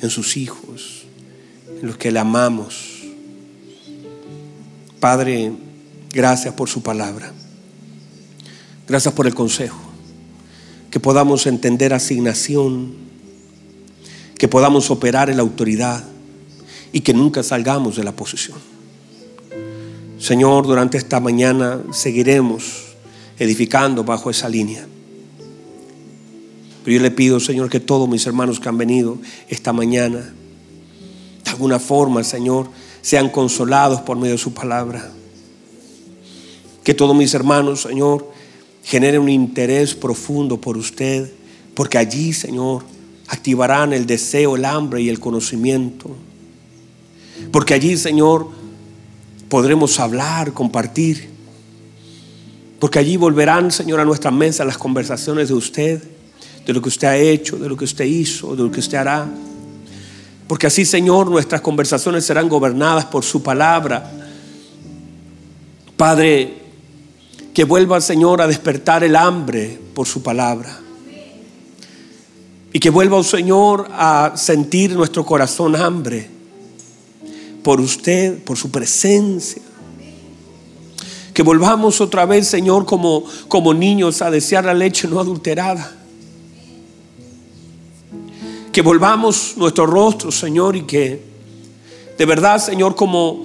[0.00, 1.04] en sus hijos,
[1.82, 2.94] en los que le amamos
[5.04, 5.52] Padre,
[6.14, 7.30] gracias por su palabra.
[8.86, 9.78] Gracias por el consejo.
[10.90, 12.94] Que podamos entender asignación,
[14.38, 16.04] que podamos operar en la autoridad
[16.92, 18.58] y que nunca salgamos de la posición.
[20.18, 22.94] Señor, durante esta mañana seguiremos
[23.38, 24.86] edificando bajo esa línea.
[26.84, 29.18] Pero yo le pido, Señor, que todos mis hermanos que han venido
[29.48, 30.32] esta mañana,
[31.44, 32.68] de alguna forma, Señor,
[33.00, 35.10] sean consolados por medio de su palabra.
[36.84, 38.33] Que todos mis hermanos, Señor,
[38.84, 41.30] generen un interés profundo por usted,
[41.74, 42.84] porque allí, Señor,
[43.28, 46.14] activarán el deseo, el hambre y el conocimiento.
[47.50, 48.48] Porque allí, Señor,
[49.48, 51.30] podremos hablar, compartir.
[52.78, 56.02] Porque allí volverán, Señor, a nuestra mesa las conversaciones de usted,
[56.66, 58.98] de lo que usted ha hecho, de lo que usted hizo, de lo que usted
[58.98, 59.26] hará.
[60.46, 64.12] Porque así, Señor, nuestras conversaciones serán gobernadas por su palabra.
[65.96, 66.63] Padre,
[67.54, 70.80] que vuelva, Señor, a despertar el hambre por su palabra.
[72.72, 76.28] Y que vuelva, oh Señor, a sentir nuestro corazón hambre
[77.62, 79.62] por usted, por su presencia.
[81.32, 86.04] Que volvamos otra vez, Señor, como, como niños a desear la leche no adulterada
[88.74, 91.22] que volvamos nuestro rostro, Señor, y que
[92.18, 93.44] de verdad, Señor, como,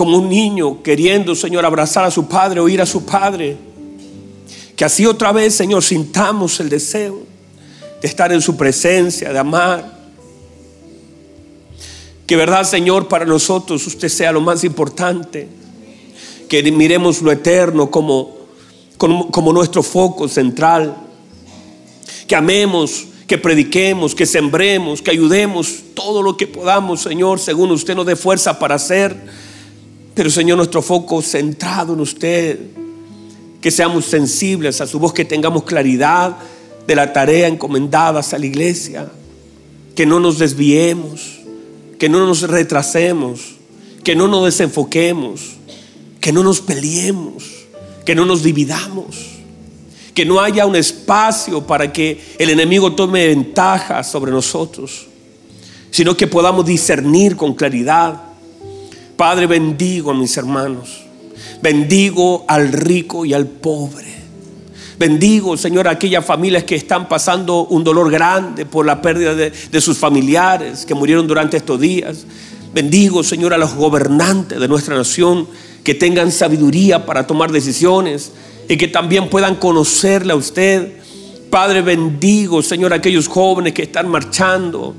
[0.00, 3.54] como un niño queriendo, Señor, abrazar a su padre, oír a su padre,
[4.74, 7.18] que así otra vez, Señor, sintamos el deseo
[8.00, 10.00] de estar en su presencia, de amar.
[12.26, 15.46] Que verdad, Señor, para nosotros usted sea lo más importante.
[16.48, 18.38] Que miremos lo eterno como,
[18.96, 20.96] como, como nuestro foco central
[22.26, 27.94] que amemos, que prediquemos, que sembremos, que ayudemos todo lo que podamos, Señor, según usted
[27.94, 29.49] nos dé fuerza para hacer.
[30.14, 32.58] Pero, Señor, nuestro foco centrado en usted,
[33.60, 36.36] que seamos sensibles a su voz, que tengamos claridad
[36.86, 39.10] de la tarea encomendada a la iglesia,
[39.94, 41.40] que no nos desviemos,
[41.98, 43.56] que no nos retrasemos,
[44.02, 45.56] que no nos desenfoquemos,
[46.20, 47.44] que no nos peleemos,
[48.04, 49.40] que no nos dividamos
[50.14, 55.06] que no haya un espacio para que el enemigo tome ventaja sobre nosotros,
[55.90, 58.20] sino que podamos discernir con claridad.
[59.20, 61.02] Padre, bendigo a mis hermanos,
[61.60, 64.06] bendigo al rico y al pobre.
[64.98, 69.80] Bendigo, Señor, a aquellas familias que están pasando un dolor grande por la pérdida de,
[69.82, 72.24] sus familiares que murieron durante estos días.
[72.72, 75.46] Bendigo, Señor, a los gobernantes de nuestra nación
[75.84, 78.32] que tengan sabiduría para tomar decisiones
[78.70, 80.94] y que también puedan conocerle a usted.
[81.50, 84.94] Padre, bendigo, Señor, a aquellos jóvenes que están marchando.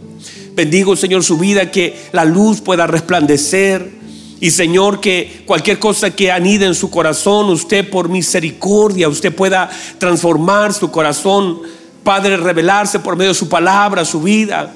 [0.54, 4.01] Bendigo, Señor, su vida, que la luz pueda resplandecer.
[4.42, 9.70] Y Señor, que cualquier cosa que anide en su corazón, usted por misericordia, usted pueda
[9.98, 11.62] transformar su corazón.
[12.04, 14.74] Padre, revelarse por medio de su palabra, su vida.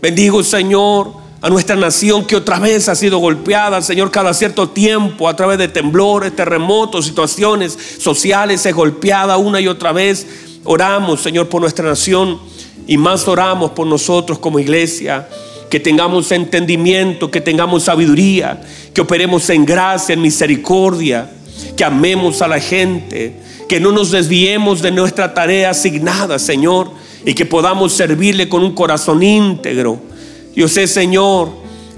[0.00, 5.28] Bendigo, Señor a nuestra nación que otra vez ha sido golpeada, Señor, cada cierto tiempo
[5.28, 10.26] a través de temblores, terremotos, situaciones sociales, es golpeada una y otra vez.
[10.64, 12.40] Oramos, Señor, por nuestra nación
[12.86, 15.28] y más oramos por nosotros como iglesia.
[15.76, 18.62] Que tengamos entendimiento, que tengamos sabiduría,
[18.94, 21.30] que operemos en gracia, en misericordia,
[21.76, 23.34] que amemos a la gente,
[23.68, 26.90] que no nos desviemos de nuestra tarea asignada, Señor,
[27.26, 30.00] y que podamos servirle con un corazón íntegro
[30.56, 31.50] yo sé, Señor,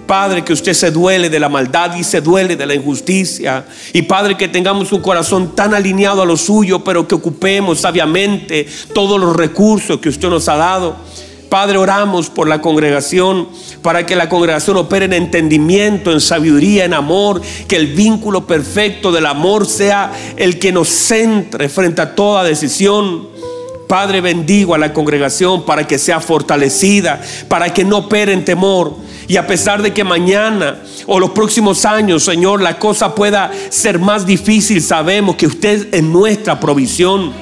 [0.09, 3.65] Padre, que usted se duele de la maldad y se duele de la injusticia.
[3.93, 8.67] Y Padre, que tengamos un corazón tan alineado a lo suyo, pero que ocupemos sabiamente
[8.93, 10.97] todos los recursos que usted nos ha dado.
[11.49, 13.49] Padre, oramos por la congregación,
[13.81, 19.13] para que la congregación opere en entendimiento, en sabiduría, en amor, que el vínculo perfecto
[19.13, 23.29] del amor sea el que nos centre frente a toda decisión.
[23.89, 28.95] Padre, bendigo a la congregación para que sea fortalecida, para que no opere en temor.
[29.27, 33.99] Y a pesar de que mañana o los próximos años, Señor, la cosa pueda ser
[33.99, 37.33] más difícil, sabemos que usted es nuestra provisión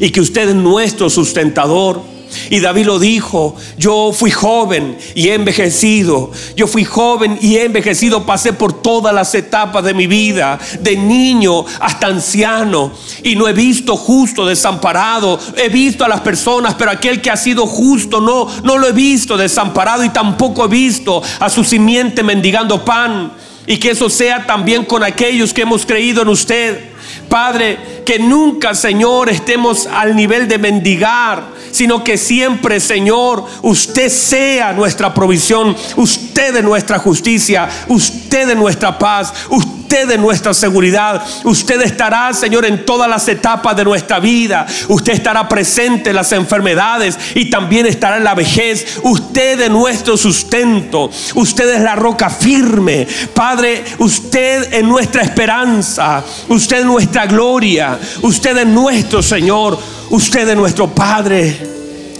[0.00, 2.13] y que usted es nuestro sustentador.
[2.50, 7.64] Y David lo dijo, yo fui joven y he envejecido, yo fui joven y he
[7.64, 13.48] envejecido, pasé por todas las etapas de mi vida, de niño hasta anciano, y no
[13.48, 18.20] he visto justo desamparado, he visto a las personas, pero aquel que ha sido justo
[18.20, 23.32] no, no lo he visto desamparado y tampoco he visto a su simiente mendigando pan.
[23.66, 26.90] Y que eso sea también con aquellos que hemos creído en usted.
[27.28, 31.44] Padre, que nunca, Señor, estemos al nivel de mendigar,
[31.74, 38.96] sino que siempre, Señor, usted sea nuestra provisión, usted de nuestra justicia, usted de nuestra
[38.96, 41.24] paz, usted de nuestra seguridad.
[41.44, 44.66] Usted estará, Señor, en todas las etapas de nuestra vida.
[44.88, 48.98] Usted estará presente en las enfermedades y también estará en la vejez.
[49.02, 51.10] Usted de nuestro sustento.
[51.34, 53.06] Usted es la roca firme.
[53.32, 56.24] Padre, usted es nuestra esperanza.
[56.48, 57.98] Usted es nuestra gloria.
[58.22, 59.78] Usted es nuestro Señor.
[60.10, 61.56] Usted es nuestro Padre.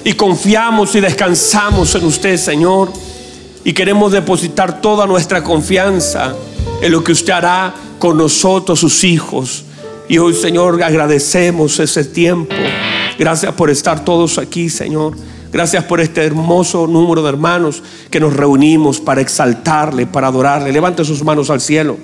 [0.04, 2.92] Y confiamos y descansamos en usted, Señor.
[3.64, 6.34] Y queremos depositar toda nuestra confianza
[6.84, 9.64] en lo que usted hará con nosotros, sus hijos.
[10.06, 12.54] Y hoy, Señor, agradecemos ese tiempo.
[13.18, 15.16] Gracias por estar todos aquí, Señor.
[15.50, 20.72] Gracias por este hermoso número de hermanos que nos reunimos para exaltarle, para adorarle.
[20.72, 21.96] Levante sus manos al cielo.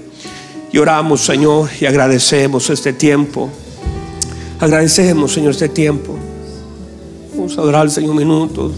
[0.73, 3.51] Y oramos, Señor, y agradecemos este tiempo.
[4.61, 6.17] Agradecemos, Señor, este tiempo.
[7.37, 8.73] Vamos a adorar al Señor un minuto.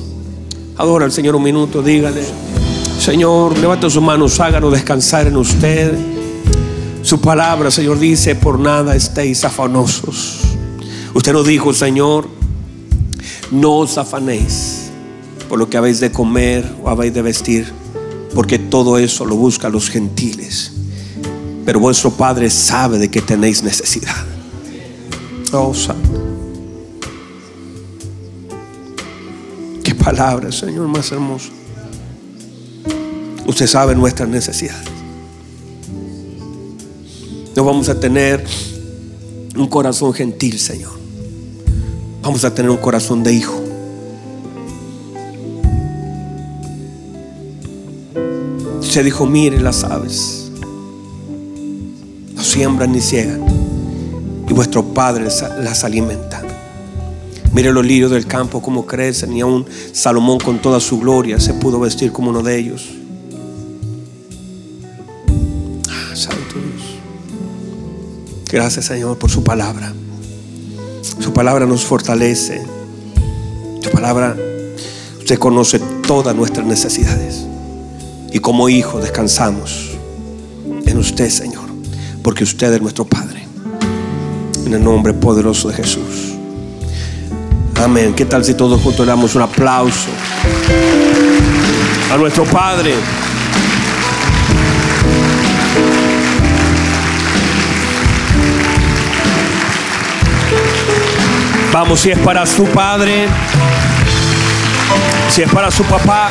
[0.79, 2.52] Adora al Señor un minuto, dígale.
[3.03, 5.93] Señor, levante sus manos, háganos descansar en usted.
[7.03, 10.43] Su palabra, Señor, dice, por nada estéis afanosos.
[11.13, 12.29] Usted nos dijo, Señor,
[13.51, 14.93] no os afanéis
[15.49, 17.73] por lo que habéis de comer o habéis de vestir,
[18.37, 20.73] porque todo eso lo buscan los gentiles.
[21.67, 24.25] Pero vuestro Padre sabe de que tenéis necesidad.
[25.53, 26.09] Oh, Santo.
[29.83, 31.62] Qué palabra, Señor, más hermoso.
[33.47, 34.89] Usted sabe nuestras necesidades.
[37.55, 38.45] No vamos a tener
[39.57, 40.93] un corazón gentil, Señor.
[42.23, 43.63] Vamos a tener un corazón de hijo.
[48.81, 50.51] Se dijo, mire las aves.
[52.35, 53.45] No siembran ni ciegan.
[54.49, 56.43] Y vuestro Padre las alimenta.
[57.53, 61.53] Mire los lirios del campo como crecen y aún Salomón con toda su gloria se
[61.53, 63.02] pudo vestir como uno de ellos.
[68.53, 69.95] Gracias Señor por su palabra.
[71.19, 72.63] Su palabra nos fortalece.
[73.83, 74.37] Su palabra,
[75.19, 77.47] usted conoce todas nuestras necesidades.
[78.31, 79.93] Y como hijo descansamos
[80.85, 81.65] en usted, Señor,
[82.23, 83.43] porque usted es nuestro Padre.
[84.67, 86.35] En el nombre poderoso de Jesús.
[87.83, 88.13] Amén.
[88.15, 90.11] ¿Qué tal si todos juntos le damos un aplauso
[92.13, 92.93] a nuestro Padre?
[101.83, 103.27] Vamos, si es para su padre,
[105.31, 106.31] si es para su papá.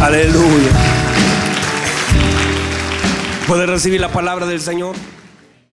[0.00, 0.70] Aleluya.
[3.46, 4.96] ¿Puede recibir la palabra del Señor?